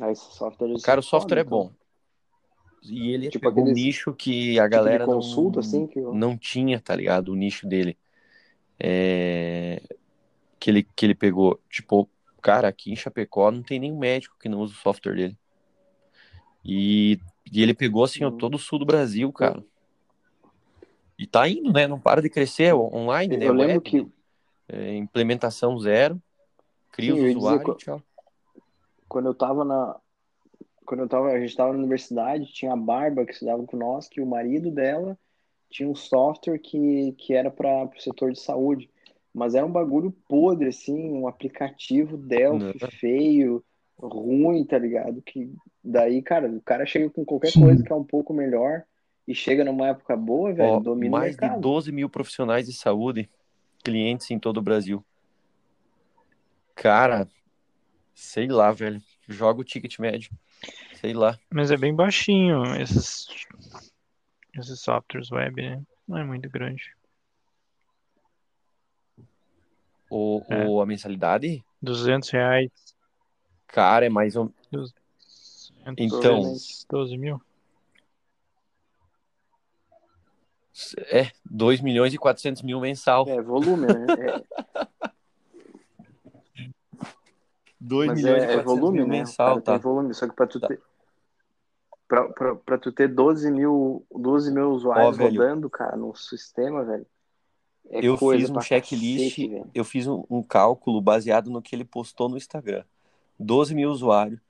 [0.00, 1.50] Ah, esse software eles Cara, o software é então.
[1.50, 1.72] bom.
[2.80, 5.86] E ele Tipo pegou um aqueles- nicho que a Tipo de galera consulta, não, assim,
[5.88, 7.32] que eu- não tinha, tá ligado?
[7.32, 7.98] O nicho dele.
[8.78, 9.82] É...
[10.60, 11.60] Que, ele, que ele pegou.
[11.68, 12.08] Tipo,
[12.40, 15.38] cara, aqui em Chapecó não tem nenhum médico que não usa o software dele.
[16.64, 17.18] E,
[17.50, 19.62] e ele pegou, assim, ó, todo o sul do Brasil, cara.
[21.18, 21.86] E tá indo, né?
[21.86, 23.46] Não para de crescer online, né?
[23.46, 24.06] Eu lembro Web, que
[24.68, 26.20] é, implementação zero.
[26.92, 28.02] Cria Sim, ia dizer, tchau.
[29.08, 29.96] quando eu tava na.
[30.84, 34.08] Quando eu tava, a gente tava na universidade, tinha a Barba que estudava com nós,
[34.08, 35.18] que o marido dela
[35.68, 38.88] tinha um software que, que era para o setor de saúde.
[39.34, 42.90] Mas era um bagulho podre, assim, um aplicativo Delphi Não.
[42.90, 43.64] feio,
[43.98, 45.22] ruim, tá ligado?
[45.22, 47.60] Que daí, cara, o cara chega com qualquer Sim.
[47.62, 48.84] coisa que é um pouco melhor
[49.26, 51.60] e chega numa época boa, velho, Ó, domina o mais de mercado.
[51.60, 53.28] 12 mil profissionais de saúde,
[53.82, 55.04] clientes em todo o Brasil.
[56.74, 57.26] Cara,
[58.14, 59.00] sei lá, velho.
[59.28, 60.30] Joga o ticket médio.
[61.00, 61.38] Sei lá.
[61.52, 63.26] Mas é bem baixinho esses,
[64.56, 65.82] esses softwares web, né?
[66.06, 66.94] Não é muito grande.
[70.08, 70.64] O, É.
[70.66, 72.70] o- a mensalidade, 200 reais.
[73.76, 74.48] Cara, é mais um.
[74.72, 74.94] 200,
[75.98, 76.86] Então, Provavelmente.
[76.88, 77.38] 12 mil.
[81.10, 83.28] é 2 milhões e 400 mil mensal.
[83.28, 84.06] É, volume, né?
[84.18, 84.42] É,
[87.78, 89.18] 2 mas milhões é, e é 400 volume, mil né?
[89.18, 89.76] Mensal, cara tá?
[89.78, 90.68] volume, só que pra tu Tá.
[90.68, 90.80] ter.
[92.08, 95.40] Pra, pra, pra tu ter 12 mil, 12 mil usuários Ó, velho.
[95.42, 97.06] rodando, cara, no sistema, velho.
[97.90, 99.70] É Eu coisa fiz um checklist, cacete, velho.
[99.74, 102.84] eu fiz um, um cálculo baseado no que ele postou no Instagram.
[103.38, 104.40] 12 mil usuários,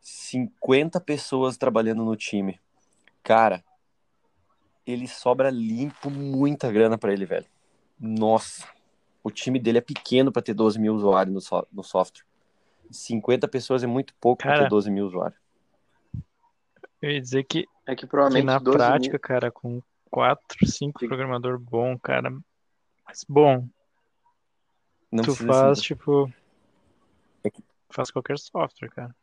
[0.00, 2.60] 50 pessoas trabalhando no time.
[3.22, 3.62] Cara,
[4.86, 7.46] ele sobra limpo muita grana pra ele, velho.
[7.98, 8.66] Nossa,
[9.22, 12.24] o time dele é pequeno pra ter 12 mil usuários no, so- no software.
[12.90, 15.38] 50 pessoas é muito pouco pra Cara, ter 12 mil usuários.
[17.00, 19.20] Eu ia dizer que, É que que provavelmente na 12 prática, mil.
[19.20, 19.80] cara, com
[20.10, 21.06] 4, 5 Sim.
[21.08, 22.30] programador bom, cara.
[23.06, 23.66] Mas bom,
[25.10, 26.32] Não tu faz, ser- tipo.
[27.44, 27.62] É que-
[27.92, 29.14] Faz qualquer software, cara.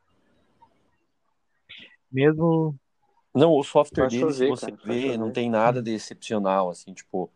[2.11, 2.75] Mesmo.
[3.33, 6.69] Não, o software Faz dele, se chover, você cara, vê, não tem nada de excepcional,
[6.69, 7.31] assim, tipo,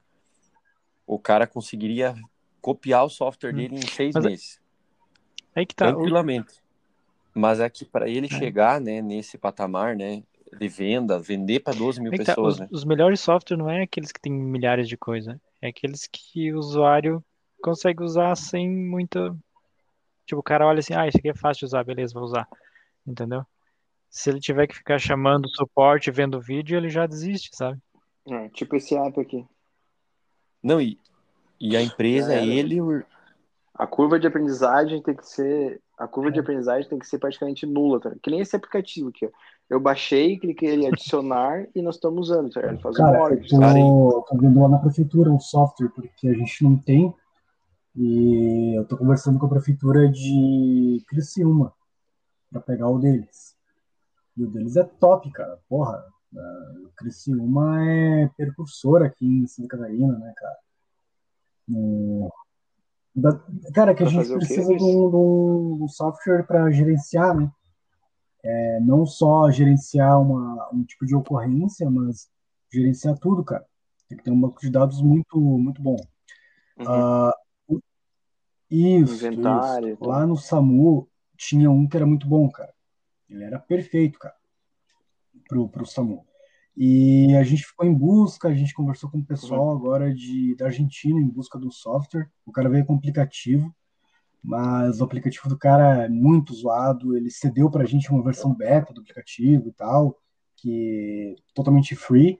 [1.05, 2.15] o cara conseguiria
[2.61, 3.55] copiar o software Hum.
[3.57, 4.61] dele em seis Mas é- meses,
[5.55, 5.85] Aí que tá.
[5.89, 6.61] o- tranquilamente.
[7.35, 8.29] Mas é que para ele É.
[8.29, 10.23] chegar, né, nesse patamar, né,
[10.59, 12.67] de venda, vender para 12 mil que tá, pessoas, os, né?
[12.71, 15.35] os melhores softwares não é aqueles que tem milhares de coisas.
[15.61, 17.23] É aqueles que o usuário
[17.61, 19.35] consegue usar sem muita.
[20.25, 22.47] Tipo, o cara olha assim, ah, isso aqui é fácil de usar, beleza, vou usar.
[23.05, 23.43] Entendeu?
[24.09, 27.79] Se ele tiver que ficar chamando suporte, vendo vídeo, ele já desiste, sabe?
[28.27, 29.45] É, tipo esse app aqui.
[30.61, 30.97] Não, e,
[31.59, 32.45] e a empresa, era.
[32.45, 33.03] ele, o-
[33.75, 35.81] A curva de aprendizagem tem que ser.
[35.97, 36.31] A curva É.
[36.31, 38.13] de aprendizagem tem que ser praticamente nula, tá?
[38.21, 39.29] Que nem esse aplicativo aqui, ó.
[39.69, 42.61] Eu baixei, cliquei em adicionar e nós estamos usando, tá?
[42.61, 46.27] Ele faz uma Cara, hora eu tô, tô vendo lá na prefeitura um software, porque
[46.27, 47.13] a gente não tem.
[47.95, 51.73] E eu tô conversando com a prefeitura de Criciúma
[52.51, 53.55] pra pegar o deles.
[54.35, 55.59] E o deles é top, cara.
[55.69, 60.57] Porra, o Criciúma é percursor aqui em Santa Catarina, né, cara?
[63.15, 63.39] Da-
[63.73, 66.71] cara, que a Pra gente quê, precisa de um, de um- de um software para
[66.71, 67.51] gerenciar, né?
[68.43, 72.27] É, não só gerenciar uma, um tipo de ocorrência, mas
[72.71, 73.65] gerenciar tudo, cara.
[74.09, 75.95] Tem que ter um banco de dados muito, muito bom.
[76.79, 76.85] Uhum.
[76.87, 77.42] O-
[78.73, 80.03] isso, Inventário isso.
[80.03, 81.07] Lá no SAMU
[81.37, 82.73] tinha um que era muito bom, cara.
[83.29, 84.35] Ele era perfeito, cara,
[85.47, 86.25] pro, pro SAMU.
[86.75, 89.75] E a gente ficou em busca, a gente conversou com o pessoal Uhum.
[89.75, 92.29] agora de, da Argentina em busca do software.
[92.45, 93.73] O cara veio com aplicativo,
[94.43, 97.15] mas o aplicativo do cara é muito zoado.
[97.15, 100.17] Ele cedeu pra gente uma versão beta do aplicativo e tal,
[100.57, 102.39] que totalmente free,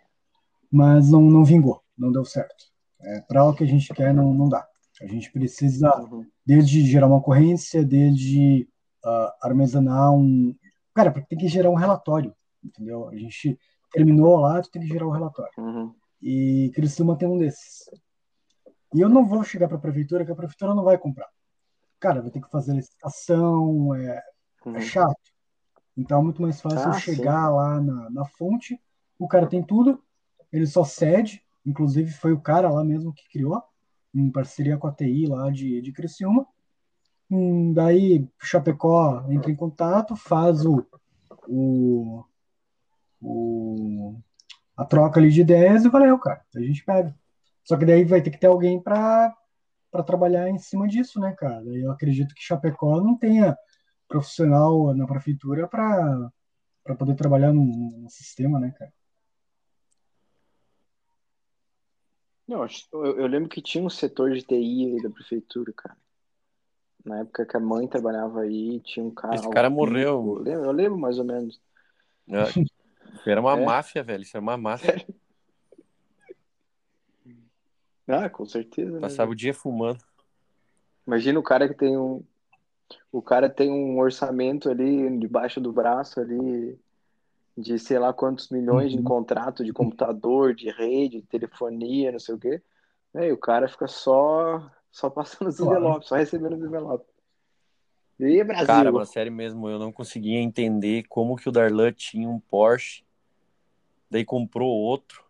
[0.71, 2.65] mas não, não vingou, não deu certo.
[3.01, 4.65] É, para o que a gente quer, não, não dá.
[5.01, 6.25] A gente precisa Uhum.
[6.45, 8.67] desde gerar uma ocorrência, desde
[9.03, 10.55] ah, armazenar um.
[10.93, 12.33] Cara, porque tem que gerar um relatório,
[12.63, 13.09] entendeu?
[13.09, 13.57] A gente
[13.91, 15.51] terminou lá, tu tem que gerar um relatório.
[15.57, 15.93] Uhum.
[16.21, 17.89] E Criciúma tem um desses.
[18.93, 21.27] E eu não vou chegar para a prefeitura, que a prefeitura não vai comprar.
[21.99, 24.21] Cara, vai ter que fazer licitação, é,
[24.65, 24.75] Uhum.
[24.75, 25.15] é chato.
[25.97, 28.79] Então é muito mais fácil eu Ah, chegar lá na, na fonte,
[29.19, 30.01] o cara tem tudo,
[30.51, 33.61] ele só cede, inclusive foi o cara lá mesmo que criou,
[34.13, 36.45] em parceria com a TI lá de, de Criciúma.
[37.29, 40.85] Hum, daí Chapecó entra em contato, faz o,
[41.47, 42.23] o,
[43.21, 44.15] o,
[44.77, 46.41] a troca ali de ideias e valeu, cara.
[46.55, 47.15] A gente pega.
[47.63, 49.33] Só que daí vai ter que ter alguém para
[50.05, 51.63] trabalhar em cima disso, né, cara?
[51.65, 53.57] Eu acredito que Chapecó não tenha
[54.07, 56.31] profissional na prefeitura para
[56.97, 58.91] poder trabalhar no, no sistema, né, cara?
[62.47, 65.97] Não, eu, eu lembro que tinha um setor de TI da prefeitura, cara.
[67.05, 69.35] Na época que a mãe trabalhava aí, tinha um cara.
[69.35, 70.37] Esse cara morreu.
[70.37, 71.59] Eu lembro, eu lembro mais ou menos.
[72.29, 73.65] É, Era uma É?
[73.65, 74.23] máfia, velho.
[74.23, 75.05] Isso era uma máfia.
[78.07, 78.91] Ah, com certeza.
[78.91, 80.03] né, Passava o dia fumando.
[81.07, 82.23] Imagina o cara que tem um.
[83.11, 86.77] O cara tem um orçamento ali debaixo do braço ali
[87.57, 89.03] de sei lá quantos milhões de Uhum.
[89.03, 92.61] contrato de computador, de rede, de telefonia, não sei o quê.
[93.13, 95.77] Aí o cara fica só só passando os Claro.
[95.77, 97.07] envelopes, só recebendo os envelopes.
[98.19, 98.67] E Brasil.
[98.67, 103.03] Cara, mas sério mesmo, eu não conseguia entender como que o Darlan tinha um Porsche,
[104.09, 105.23] daí comprou outro,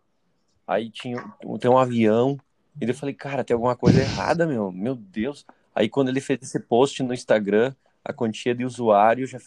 [0.67, 1.17] aí tinha
[1.59, 2.37] tem um avião,
[2.75, 5.45] e daí eu falei, cara, tem alguma coisa errada, meu, meu Deus.
[5.73, 9.39] Aí quando ele fez esse post no Instagram, a quantia de usuário, já,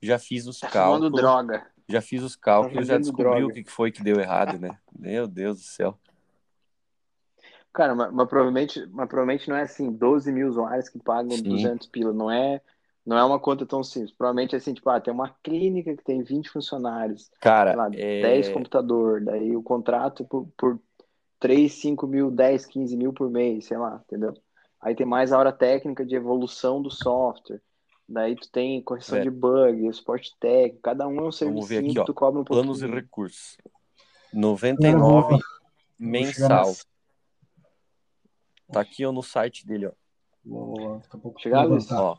[0.00, 1.66] já fiz os tá cálculos, droga.
[1.88, 3.46] Já fiz os cálculos, já vendendo descobri droga.
[3.46, 4.78] o que foi que deu errado, né?
[4.98, 5.98] Meu Deus do céu.
[7.72, 11.42] Cara, mas, mas provavelmente, mas provavelmente não é assim, 12 mil usuários que pagam Sim.
[11.42, 12.12] 200 pila.
[12.12, 12.60] Não é,
[13.04, 14.12] não é uma conta tão simples.
[14.12, 18.22] Provavelmente é assim, tipo, ah, tem uma clínica que tem 20 funcionários, Cara, lá, é...
[18.22, 20.80] 10 computador, daí o contrato por, por
[21.38, 24.34] 3, 5 mil, 10, 15 mil por mês, sei lá, entendeu?
[24.80, 27.60] Aí tem mais a hora técnica de evolução do software.
[28.08, 29.30] Daí tu tem correção Velho.
[29.30, 32.04] de bug, suporte técnico, cada um é um serviço ver aqui, que ó.
[32.04, 33.56] tu cobra um planos e recursos.
[34.32, 35.42] 99 chegar
[35.98, 36.72] mensal.
[38.72, 39.92] Tá aqui ó, no site dele, ó.
[40.44, 41.84] Vou, vou, daqui a pouco Chegar, vou Luiz?
[41.90, 42.02] levantar.
[42.04, 42.16] ó.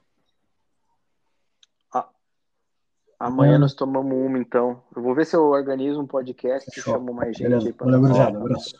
[3.19, 3.61] Amanhã Hum.
[3.61, 4.83] nós tomamos uma, então.
[4.95, 7.67] Eu vou ver se eu organizo um podcast e chamo mais gente Beleza.
[7.67, 8.41] aí pra Valeu.
[8.41, 8.77] Abraço.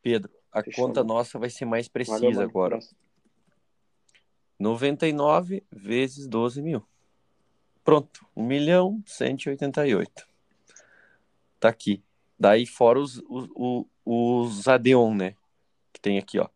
[0.00, 2.42] Pedro, a Fechou, conta nossa vai ser mais Valeu, precisa mano.
[2.42, 2.74] agora.
[2.76, 2.94] Abraço.
[4.64, 6.82] 99 vezes 12 mil.
[7.84, 10.26] Pronto, 1 milhão 188.
[11.60, 12.02] Tá aqui.
[12.38, 15.36] Daí fora os, os, os, Adeon, né?
[15.92, 16.48] Que tem aqui, ó.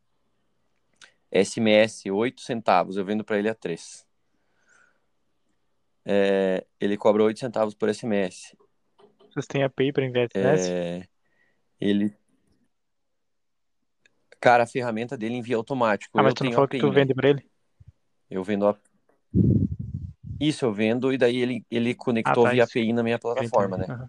[1.31, 4.07] SMS 8 centavos, eu vendo para ele a 3.
[6.07, 8.57] É, ele cobra 8 centavos por SMS.
[9.31, 10.69] Vocês têm API para enviar SMS?
[10.71, 11.09] É,
[11.79, 12.17] ele.
[14.41, 16.19] Cara, a ferramenta dele envia automático.
[16.19, 16.95] ah, mas eu tu não falou que tu né?
[16.95, 17.58] vende pra ele?
[18.31, 18.77] Eu vendo a...
[20.41, 22.73] Isso, eu vendo e daí ele, ele conectou tá, via isso.
[22.73, 23.87] API na minha plataforma, né?
[23.89, 24.09] Aham.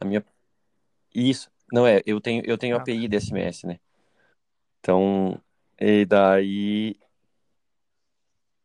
[0.00, 0.24] A minha...
[1.14, 1.50] Isso.
[1.72, 3.78] Não é, eu tenho, eu tenho Ah, API de SMS, né?
[4.80, 5.40] Então,
[5.78, 6.96] e daí.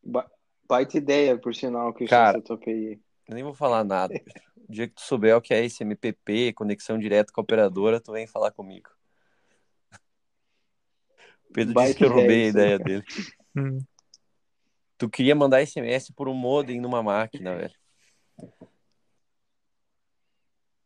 [0.04, 0.30] Ba-
[0.68, 2.39] Baita ideia, por sinal, que Cara.
[2.39, 3.00] eu tua API.
[3.28, 4.14] Eu nem vou falar nada.
[4.58, 8.12] O dia que tu souber o que é SMPP, conexão direta com a operadora, tu
[8.12, 8.89] vem falar comigo.
[11.50, 13.04] O Pedro Baita disse que eu roubei a ideia ideia dele.
[14.98, 17.76] Tu queria mandar SMS por um modem numa máquina, velho.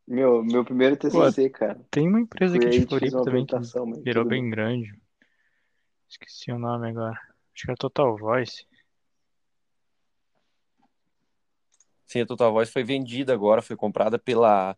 [0.08, 1.80] Meu, meu primeiro TCC, cara.
[1.92, 3.56] Tem uma empresa aqui de Floripa também que
[4.02, 5.00] virou tudo bem grande.
[6.10, 7.20] Esqueci o nome agora.
[7.54, 8.66] Acho que era Total Voice.
[12.08, 14.76] Sim, a Total Voice foi vendida agora, foi comprada pela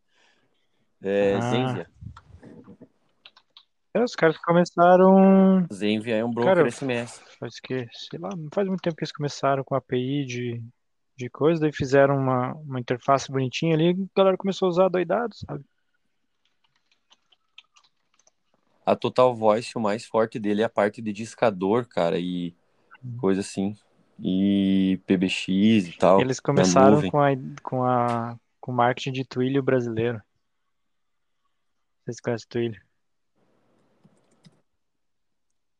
[1.01, 1.41] é, Ah.
[1.41, 1.89] Zenvia.
[3.93, 5.65] É, os caras começaram.
[5.71, 7.21] Zenvia é um broker Cara, SMS.
[7.39, 10.63] Faz que, sei lá, não faz muito tempo que eles começaram com API de,
[11.17, 15.35] de coisa, daí fizeram uma, uma interface bonitinha ali, a galera começou a usar doidado,
[15.35, 15.65] sabe?
[18.85, 22.55] A Total Voice, o mais forte dele é a parte de discador, cara, e
[23.03, 23.17] Hum.
[23.17, 23.75] coisa assim.
[24.19, 26.21] E PBX e tal.
[26.21, 27.29] Eles começaram com a
[27.63, 30.21] com a com o marketing de Twilio brasileiro.
[32.05, 32.81] Vocês conhecem Twilio?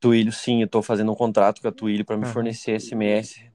[0.02, 2.34] Twilio, sim, eu tô fazendo um contrato com a Twilio para me Uhum.
[2.34, 3.52] fornecer SMS.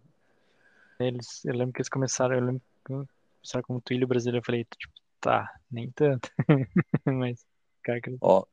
[1.00, 2.92] Eles, eu lembro que eles começaram, eu lembro que
[3.42, 6.30] começaram como Twilio brasileiro, eu falei, tipo, tá, nem tanto.
[7.04, 7.44] Mas,
[7.82, 8.44] cara, que Ó,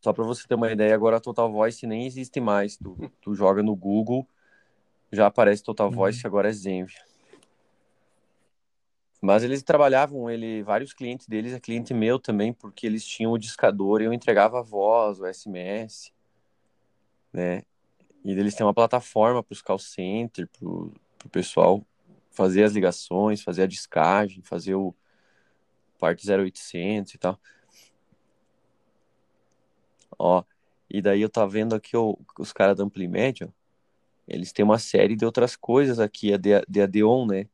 [0.00, 2.78] só para você ter uma ideia, agora a Total Voice nem existe mais.
[2.78, 4.26] Tu, tu joga no Google,
[5.12, 5.94] já aparece Total Uhum.
[5.94, 6.98] Voice, agora é Zenvia.
[9.20, 13.38] Mas eles trabalhavam, ele, vários clientes deles é cliente meu também, porque eles tinham o
[13.38, 16.12] discador e eu entregava a voz, o SMS,
[17.32, 17.62] né?
[18.24, 20.92] E eles têm uma plataforma para os call center, para o
[21.30, 21.84] pessoal
[22.30, 24.94] fazer as ligações, fazer a discagem, fazer o
[25.98, 27.40] parte 0800 e tal.
[30.18, 30.44] Ó,
[30.88, 33.52] e daí eu tava vendo aqui ó, os caras da Amplimed,
[34.26, 37.46] eles têm uma série de outras coisas aqui, a de, de Adeon, né?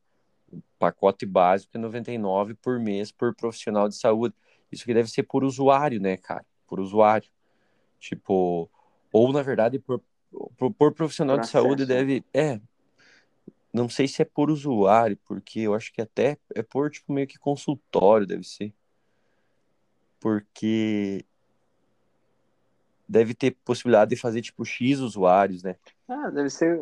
[0.52, 4.34] O pacote básico é 99 por mês por profissional de saúde.
[4.70, 6.44] Isso aqui deve ser por usuário, né, cara?
[6.66, 7.28] Por usuário.
[8.00, 8.68] Tipo,
[9.14, 10.02] ou na verdade por,
[10.58, 12.04] por, por profissional Por de saúde acesso, né?
[12.04, 12.24] deve.
[12.34, 12.60] É.
[13.72, 17.28] Não sei se é por usuário, porque eu acho que até é por tipo meio
[17.28, 18.74] que consultório, deve ser.
[20.18, 21.24] Porque
[23.08, 25.76] deve ter possibilidade de fazer tipo X usuários, né?
[26.08, 26.76] Ah, deve ser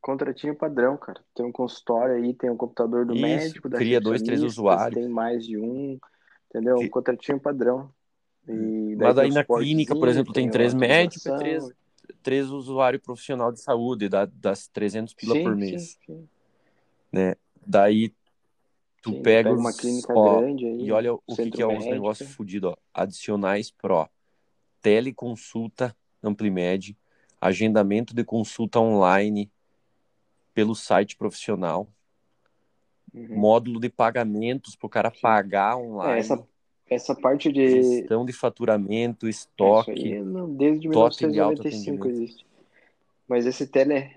[0.00, 1.20] contratinho padrão, cara.
[1.34, 5.00] Tem um consultório aí, tem um computador do Isso, médico, da cria dois, três usuários.
[5.00, 5.98] tem mais de um,
[6.50, 6.76] entendeu?
[6.76, 7.92] Um contratinho padrão.
[8.46, 11.72] Daí Mas aí na clínica, por exemplo, tem tem três médicos e três,
[12.22, 16.28] três usuários profissional de saúde, dá, das 300 pila Sim, por sim, mês, sim.
[17.12, 17.34] né?
[17.66, 18.12] Daí
[19.02, 21.66] tu Sim, pega pega uma clínica ó, grande aí, e olha o que que é
[21.66, 21.90] médico.
[21.94, 22.76] negócios fodidos, ó.
[22.94, 24.08] Adicionais Pro,
[24.80, 26.96] teleconsulta Amplimed,
[27.40, 29.50] agendamento de consulta online
[30.54, 31.88] pelo site profissional,
[33.14, 33.36] Uhum.
[33.36, 35.20] módulo de pagamentos para o cara Sim.
[35.22, 36.46] pagar É, online, essa,
[36.88, 37.82] essa parte de.
[37.82, 42.08] gestão de faturamento, estoque, aí não- desde totem de 1995 autoatendimento.
[42.08, 42.46] existe.
[43.26, 44.16] Mas esse tele,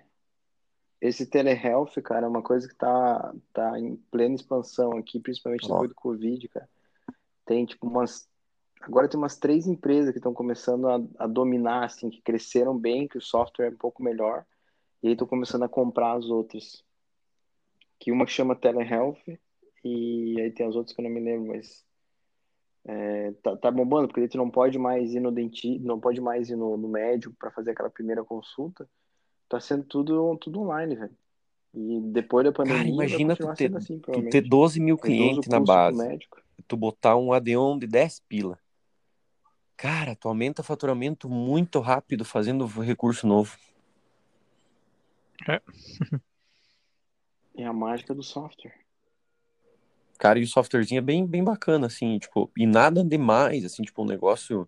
[1.01, 5.73] esse telehealth, cara, é uma coisa que tá, tá em plena expansão aqui, principalmente Ó.
[5.73, 6.69] depois do Covid, cara.
[7.45, 8.27] Tem tipo umas.
[8.81, 13.07] Agora tem umas três empresas que estão começando a, a dominar, assim, que cresceram bem,
[13.07, 14.45] que o software é um pouco melhor,
[15.03, 16.83] e aí estão começando a comprar as outras.
[17.99, 19.17] Que uma que chama Telehealth,
[19.83, 21.83] e aí tem as outras que eu não me lembro, mas
[22.85, 26.49] é, tá, tá bombando, porque tu não pode mais ir no dentista, não pode mais
[26.49, 28.87] ir no, no médico para fazer aquela primeira consulta.
[29.47, 31.17] Tá sendo tudo, tudo online, velho.
[31.73, 34.49] E depois da Cara, pandemia vai imagina tu ter, assim, tu ter provavelmente.
[34.49, 36.41] 12 mil o clientes na base, médico.
[36.67, 38.59] tu botar um Adeon de 10 pila.
[39.77, 43.57] Cara, tu aumenta faturamento muito rápido fazendo recurso novo.
[47.55, 48.73] É a mágica do software.
[50.19, 54.03] Cara, e o softwarezinho é bem, bem bacana, assim, tipo, e nada demais, assim, tipo,
[54.03, 54.67] um negócio.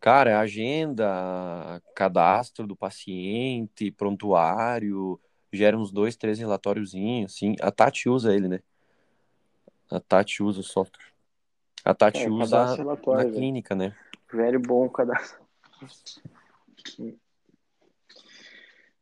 [0.00, 5.20] Cara, é agenda, cadastro do paciente, prontuário,
[5.52, 7.54] gera uns dois, três relatóriozinhos, assim.
[7.60, 8.60] A Tati usa ele, né?
[9.90, 11.12] A Tati usa o software.
[11.84, 13.34] A Tati É, usa na velho.
[13.34, 13.94] clínica, né?
[14.32, 15.38] Velho bom cadastro.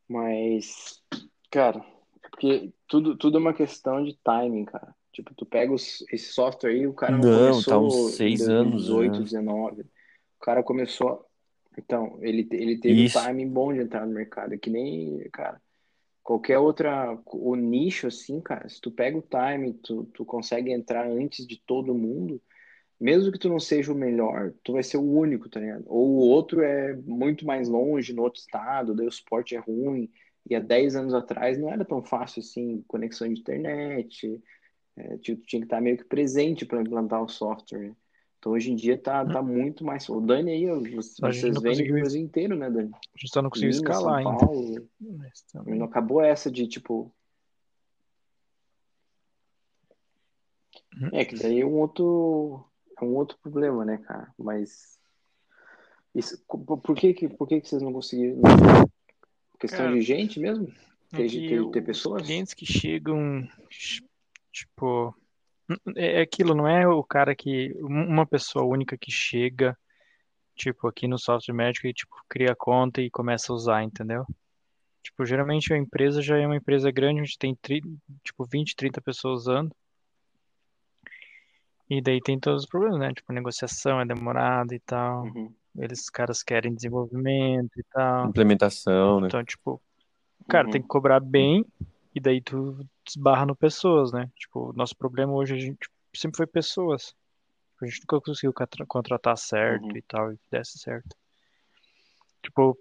[0.08, 1.00] Mas,
[1.48, 1.80] cara,
[2.20, 4.94] porque tudo, tudo é uma questão de timing, cara.
[5.14, 8.16] Tipo, tu pega os, esse software aí, o cara não, Não, tá começou uns em
[8.16, 9.38] seis anos 2018, já.
[9.38, 9.82] 19.
[9.82, 9.86] O
[10.40, 11.24] cara começou.
[11.78, 13.16] Então, ele, ele teve Isso.
[13.16, 14.54] o timing bom de entrar no mercado.
[14.54, 15.62] É que nem, cara,
[16.20, 17.16] qualquer outra.
[17.26, 21.62] O nicho, assim, cara, se tu pega o timing, tu, tu consegue entrar antes de
[21.64, 22.42] todo mundo.
[23.00, 25.84] Mesmo que tu não seja o melhor, tu vai ser o único, tá ligado?
[25.86, 30.10] Ou o outro é muito mais longe, no outro estado, daí o suporte é ruim.
[30.48, 34.40] E há 10 anos atrás não era tão fácil assim, conexão de internet,
[34.96, 37.88] é, tinha que estar meio que presente para implantar o software.
[37.90, 37.96] né?
[38.38, 40.06] Então hoje em dia tá, tá muito mais.
[40.08, 42.90] O Dani aí, vocês vendem conseguiu- pro Brasil inteiro, né, Dani?
[42.92, 44.46] A gente só não conseguiu Minas, escalar São ainda.
[44.46, 44.88] Paulo.
[45.52, 47.10] Também- Não acabou essa de tipo.
[51.00, 51.08] Uhum.
[51.12, 52.64] É que daí é um outro,
[53.00, 54.32] é um outro problema, né, cara?
[54.38, 54.98] Mas
[56.14, 58.40] isso, por que que, por que que vocês não conseguiram?
[59.58, 60.68] Questão Cara, de gente mesmo?
[61.12, 62.22] É Ter, ter, pessoas?
[62.22, 63.48] clientes que chegam,
[64.54, 65.14] tipo,
[65.96, 69.76] é é aquilo, não é o cara que, uma pessoa única que chega,
[70.54, 74.24] tipo, aqui no software médico e, tipo, cria conta e começa a usar, entendeu?
[75.02, 77.82] Tipo, geralmente a empresa já é uma empresa grande, a gente tem, tri-
[78.22, 79.74] tipo, 20, 30 pessoas usando,
[81.90, 83.12] e daí tem todos os problemas, né?
[83.12, 89.26] Tipo, negociação é demorada e tal, Uhum, eles, caras querem desenvolvimento e tal, Implementação, né?
[89.26, 89.82] então, tipo,
[90.48, 90.72] Cara, uhum.
[90.72, 91.64] tem que cobrar bem
[92.14, 94.30] e daí tu desbarra no pessoas, né?
[94.36, 97.14] Tipo, o nosso problema hoje a gente sempre foi pessoas.
[97.82, 99.96] A gente nunca conseguiu contra- contratar certo Uhum.
[99.96, 101.16] e tal, e que desse certo.
[102.42, 102.78] Tipo,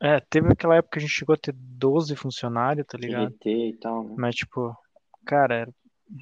[0.00, 3.32] é, teve aquela época que a gente chegou a ter 12 funcionários, tá ligado?
[3.34, 4.14] RT e tal, né?
[4.18, 4.76] Mas, tipo,
[5.24, 5.70] cara, era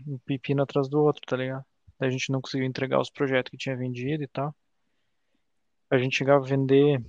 [0.07, 1.65] um pepino atrás do outro, tá ligado?
[1.99, 4.55] Daí a gente não conseguiu entregar os projetos que tinha vendido e tal.
[5.91, 7.01] A gente chegava a vender.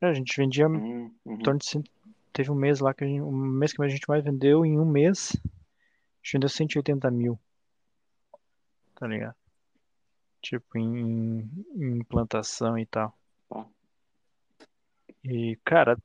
[0.00, 1.90] A gente vendia Uhum, em torno de cento-
[2.34, 4.78] Teve um mês lá que a gente, um mês que a gente mais vendeu, em
[4.78, 5.38] um mês, a
[6.22, 7.38] gente vendeu 180 mil,
[8.96, 9.36] tá ligado?
[10.42, 13.16] Tipo, em, em implantação e tal.
[15.24, 15.96] E, cara,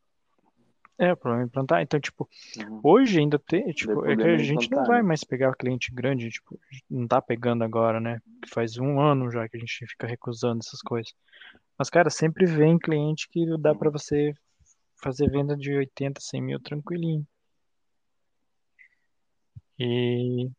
[1.02, 1.82] É, o problema é implantar.
[1.82, 2.82] Então, tipo, Uhum.
[2.84, 5.08] hoje ainda tem, tipo, é que a gente não vai né?
[5.08, 6.60] mais pegar cliente grande, tipo,
[6.90, 8.22] não tá pegando agora, né?
[8.54, 11.14] Faz um ano já que a gente fica recusando essas coisas.
[11.78, 14.34] Mas, cara, sempre vem cliente que dá pra você
[15.02, 17.26] fazer venda de 80, 100 mil tranquilinho.
[19.78, 20.50] E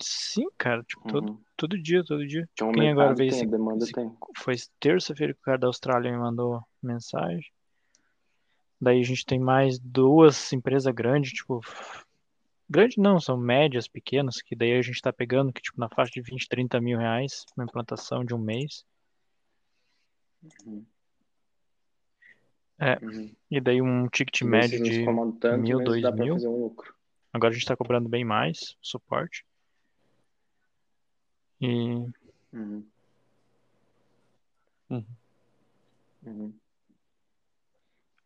[0.00, 1.42] sim, cara, tipo, todo, Uhum.
[1.56, 2.48] todo dia, todo dia.
[2.60, 4.14] O Quem agora veio tem, demanda tem.
[4.36, 7.50] foi terça-feira que o cara da Austrália me mandou mensagem.
[8.80, 11.60] Daí a gente tem mais duas empresas grandes, tipo,
[12.68, 16.12] grande não, são médias, pequenas, que daí a gente tá pegando, que tipo, na faixa
[16.12, 18.84] de 20, 30 mil reais, uma implantação de um mês.
[22.78, 23.30] É, Uhum.
[23.50, 25.04] e daí um ticket E médio de
[25.40, 26.34] tanto, mil, dois dá mil.
[26.34, 26.94] fazer um lucro.
[27.32, 29.44] Agora a gente tá cobrando bem mais suporte.
[31.60, 31.66] E
[32.52, 32.84] Uhum.
[34.90, 35.04] Uhum.
[36.24, 36.54] Uhum.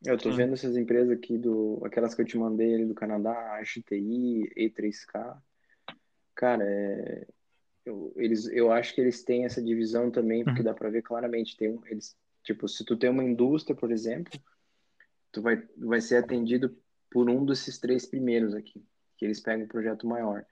[0.05, 0.37] Eu tô Sim.
[0.37, 5.43] vendo essas empresas aqui, do, aquelas que eu te mandei ali do Canadá, HTI, E3K.
[6.35, 7.27] Cara, é,
[7.85, 10.65] eu, eles, eu acho que eles têm essa divisão também, porque Uhum.
[10.67, 11.57] dá pra ver claramente.
[11.57, 14.33] Tem um, eles, tipo, se tu tem uma indústria, por exemplo,
[15.33, 16.77] tu vai, vai ser atendido
[17.11, 18.83] por um desses três primeiros aqui,
[19.17, 20.45] que eles pegam um projeto maior.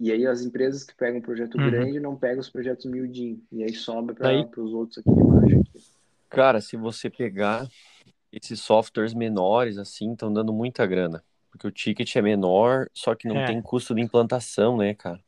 [0.00, 1.64] E aí as empresas que pegam um projeto Uhum.
[1.64, 3.40] grande não pegam os projetos miudinhos.
[3.52, 5.60] E aí sobe Daí- para os outros aqui de baixo.
[5.60, 5.80] Aqui.
[6.28, 7.68] Cara, se você pegar
[8.32, 11.22] esses softwares menores, assim, estão dando muita grana.
[11.50, 13.46] Porque o ticket é menor, só que não É.
[13.46, 15.22] tem custo de implantação, né, cara?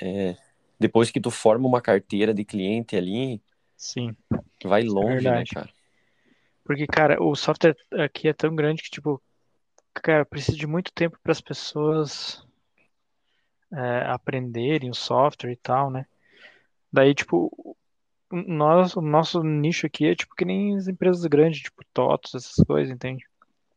[0.00, 0.36] É,
[0.78, 3.42] depois que tu forma uma carteira de cliente ali,
[3.78, 4.14] sim.
[4.62, 5.54] vai longe, né, verdade.
[5.54, 5.70] cara?
[6.64, 9.22] Porque, cara, o software aqui é tão grande que, tipo,
[9.94, 12.46] cara, precisa de muito tempo para as pessoas
[13.72, 16.04] é, aprenderem o software e tal, né?
[16.92, 17.50] Daí, tipo,
[18.30, 22.34] o nosso, o nosso nicho aqui é tipo que nem as empresas grandes, tipo TOTOS,
[22.34, 23.24] essas coisas, entende?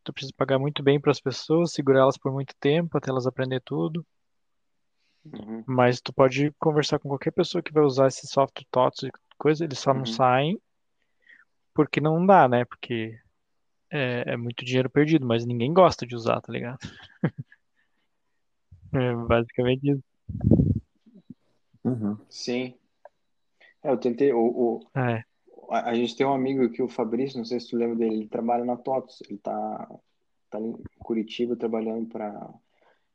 [0.04, 3.28] Tu precisa pagar muito bem para as pessoas, segurar elas por muito tempo até elas
[3.28, 4.06] aprender tudo.
[5.24, 5.64] Uhum.
[5.68, 9.12] Mas tu pode conversar com qualquer pessoa que vai usar esse software TOTOS e
[9.42, 10.06] coisa, eles só não Uhum.
[10.06, 10.62] saem
[11.74, 12.64] porque não dá, né?
[12.66, 13.18] Porque
[13.90, 16.80] é, é muito dinheiro perdido, mas ninguém gosta de usar, tá ligado?
[18.94, 20.04] É basicamente isso.
[21.82, 22.18] Uhum.
[22.30, 22.76] Sim.
[23.82, 24.34] É, eu tentei.
[24.34, 25.24] O, o, É.
[25.70, 28.16] a, a gente tem um amigo aqui, o Fabrício, não sei se tu lembra dele,
[28.16, 29.22] ele trabalha na TOTOS.
[29.30, 29.90] Ele tá,
[30.50, 32.54] tá em Curitiba trabalhando para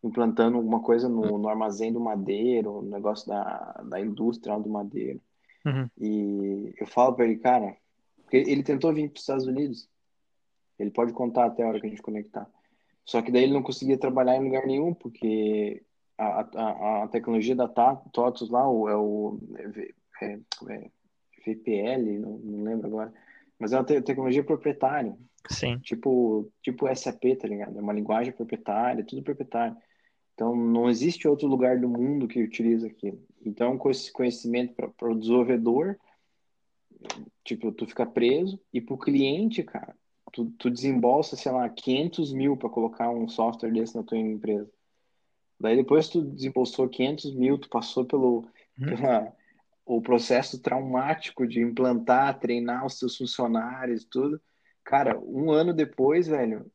[0.03, 5.21] implantando alguma coisa no, no armazém do madeiro, no negócio da, da indústria do madeiro.
[5.67, 5.91] Uhum.
[5.99, 7.77] E eu falo para ele, cara,
[8.23, 9.89] porque ele tentou vir para os Estados Unidos.
[10.79, 12.49] Ele pode contar até a hora que a gente conectar.
[13.05, 15.83] Só que daí ele não conseguia trabalhar em lugar nenhum, porque
[16.19, 19.39] a, a, a tecnologia da TOTOS lá, o, é o
[20.23, 20.39] é,
[20.71, 20.91] é,
[21.47, 23.13] VPL, não, não lembro agora,
[23.59, 25.17] mas é uma te- tecnologia proprietária,
[25.49, 25.79] Sim.
[25.79, 27.79] tipo, tipo SAP, tá ligado?
[27.79, 29.77] É uma linguagem proprietária, tudo proprietário.
[30.37, 33.19] Então, não existe outro lugar do mundo que utiliza aquilo.
[33.43, 35.97] Então, com esse conhecimento para o desenvolvedor,
[37.43, 39.97] tipo, tu fica preso, e para o cliente, cara,
[40.31, 44.71] tu, tu desembolsa, sei lá, 500 mil para colocar um software desse na tua empresa.
[45.59, 48.47] Daí, depois tu desembolsou 500 mil, tu passou pelo
[48.79, 48.95] Uhum.
[48.95, 49.33] pela,
[49.87, 54.39] o processo traumático de implantar, treinar os seus funcionários, tudo.
[54.85, 56.71] Cara, um ano depois, velho,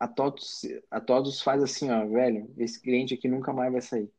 [0.00, 4.10] a TOTOS, a TOTOS faz assim, ó, velho, esse cliente aqui nunca mais vai sair.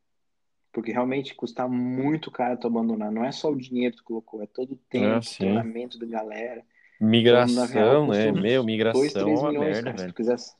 [0.71, 3.11] Porque realmente custa muito caro tu abandonar.
[3.11, 6.05] Não é só o dinheiro que tu colocou, é todo o tempo, Ah, treinamento da
[6.05, 6.63] galera.
[6.99, 8.31] Migração, Então, real, né?
[8.31, 10.13] Meu, 2, migração é 3 uma milhões, merda, cara, se velho.
[10.13, 10.55] tu quisesse.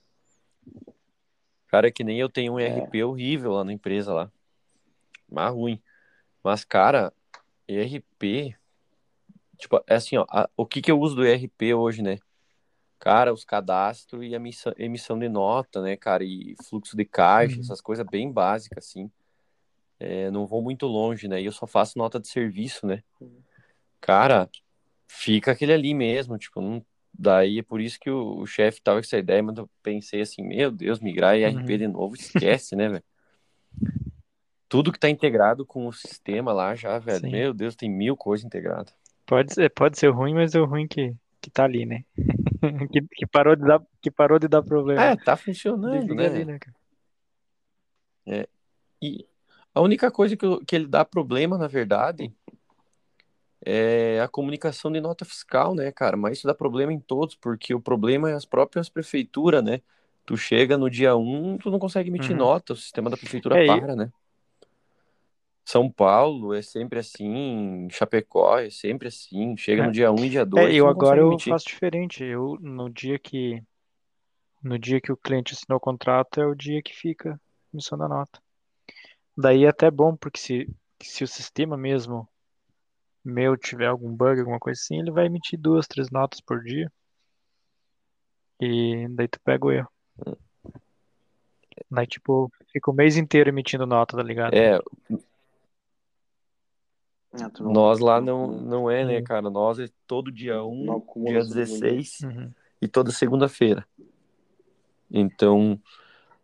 [1.68, 2.80] Cara, é que nem eu tenho um É.
[2.80, 4.32] ERP horrível lá na empresa lá.
[5.30, 5.82] Mas ruim.
[6.44, 7.14] Mas, cara,
[7.68, 8.54] ERP.
[9.58, 10.26] Tipo, é assim, ó.
[10.30, 12.18] a- o que que eu uso do ERP hoje, né?
[13.02, 16.24] Cara, os cadastros e a emissão, emissão de nota, né, cara?
[16.24, 17.62] E fluxo de caixa, Uhum.
[17.62, 19.10] essas coisas bem básicas, assim.
[20.00, 21.42] É, não vou muito longe, né?
[21.42, 23.02] E eu só faço nota de serviço, né?
[24.00, 24.48] Cara,
[25.08, 26.86] fica aquele ali mesmo, tipo, não...
[27.12, 30.22] daí é por isso que o, o chefe tava com essa ideia, mas eu pensei
[30.22, 31.78] assim, meu Deus, migrar ERP Uhum.
[31.80, 33.04] de novo, esquece, né, velho?
[34.70, 37.32] Tudo que tá integrado com o sistema lá já, velho, Sim.
[37.32, 38.94] meu Deus, tem mil coisas integradas.
[39.26, 42.06] Pode ser, pode ser ruim, mas é o ruim que, que tá ali, né?
[42.92, 45.02] que, que, parou de dar, que parou de dar problema.
[45.02, 46.26] É, tá funcionando, né?
[46.28, 46.76] ali, né, cara?
[49.02, 49.26] E
[49.74, 52.32] a única coisa que, eu- que ele dá problema, na verdade,
[53.66, 56.16] é a comunicação de nota fiscal, né, cara?
[56.18, 59.82] Mas isso dá problema em todos, porque o problema é as próprias prefeituras, né?
[60.26, 62.38] Tu chega no dia 1, tu não consegue emitir Uhum.
[62.38, 64.12] nota, o sistema da prefeitura É, e- para, né?
[65.64, 69.86] São Paulo é sempre assim, Chapecó é sempre assim, chega É.
[69.86, 72.24] no dia 1 e dia 2, É, eu agora eu faço diferente.
[72.24, 73.62] Eu, no dia que,
[74.64, 77.40] No dia que o cliente assinou o contrato é o dia que fica a
[77.74, 78.40] emissão da nota.
[79.36, 80.70] Daí é até bom, porque se,
[81.02, 82.28] se o sistema mesmo
[83.24, 86.92] meu tiver algum bug, alguma coisa assim, ele vai emitir duas, três notas por dia.
[88.60, 89.90] E daí tu pega o erro.
[91.90, 94.54] Daí, tipo, fica o mês inteiro emitindo nota, tá ligado?
[94.54, 94.80] É,
[97.34, 99.50] não- nós lá não- não, é, né, cara?
[99.50, 101.66] Nós é todo dia 1, Não acumula dia segundo dia.
[101.66, 102.52] 16 Uhum.
[102.82, 103.88] e toda segunda-feira.
[105.10, 105.80] Então,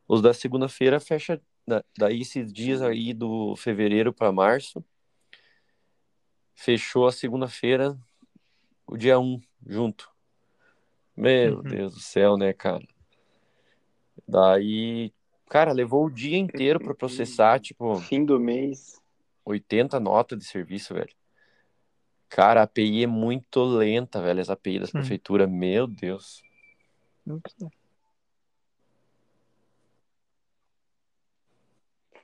[0.08, 4.84] os da segunda-feira fecha da- daí esses dias aí do fevereiro para março.
[6.56, 7.98] Fechou a segunda-feira,
[8.86, 10.10] o dia 1 junto.
[11.16, 11.64] Meu Uhum.
[11.64, 12.86] Deus do céu, né, cara?
[14.28, 15.12] Daí,
[15.50, 18.97] cara, levou o dia inteiro para processar, tipo, Fim do mês.
[19.48, 21.14] 80 notas de serviço, velho.
[22.30, 25.00] Cara, a API é muito lenta, velho, as API das Hum.
[25.00, 26.44] prefeituras, meu Deus.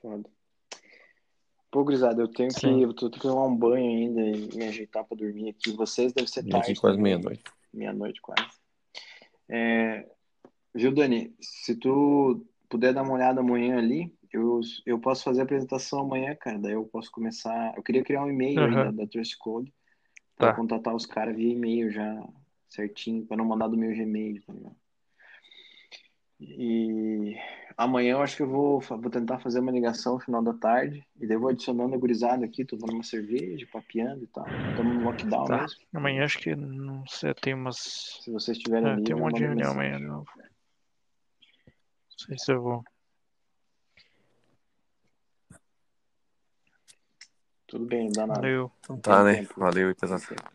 [0.00, 0.28] Foda.
[1.70, 2.82] Pô, gurizada, eu tenho que, Sim.
[2.82, 5.72] eu tô, tenho que tomar um banho ainda e me ajeitar pra dormir aqui.
[5.72, 6.70] Vocês devem ser tarde.
[6.72, 7.42] aqui quase meia-noite.
[7.72, 8.46] Meia-noite quase.
[9.48, 10.08] É,
[10.72, 11.34] viu, Dani?
[11.40, 16.34] Se tu puder dar uma olhada amanhã ali, eu, eu posso fazer a apresentação amanhã,
[16.34, 16.58] cara.
[16.58, 17.72] Daí eu posso começar.
[17.76, 18.94] Eu queria criar um e-mail aí Aham.
[18.94, 19.72] da, Trust Code
[20.36, 20.54] pra Tá.
[20.54, 22.28] contatar os caras via e-mail já
[22.68, 24.76] certinho, pra não mandar do meu Gmail, tá ligado?
[26.40, 27.36] E
[27.76, 31.06] amanhã eu acho que eu vou, vou tentar fazer uma ligação no final da tarde.
[31.20, 34.52] E daí eu vou adicionando a gurizada aqui, tomando uma cerveja, papeando e tal.
[34.68, 35.60] Estamos no lockdown Tá.
[35.60, 35.78] mesmo.
[35.94, 37.76] Amanhã acho que não sei, tem umas.
[38.20, 40.26] Se vocês estiverem É, tem um monte de reunião amanhã de novo.
[40.36, 42.84] Não sei se eu vou.
[47.66, 48.40] Tudo bem, não dá nada.
[48.40, 48.70] Valeu.
[48.80, 49.36] Então tá, né?
[49.36, 49.54] tempo.
[49.56, 50.22] Valeu e pesado.
[50.26, 50.53] Tem tempo.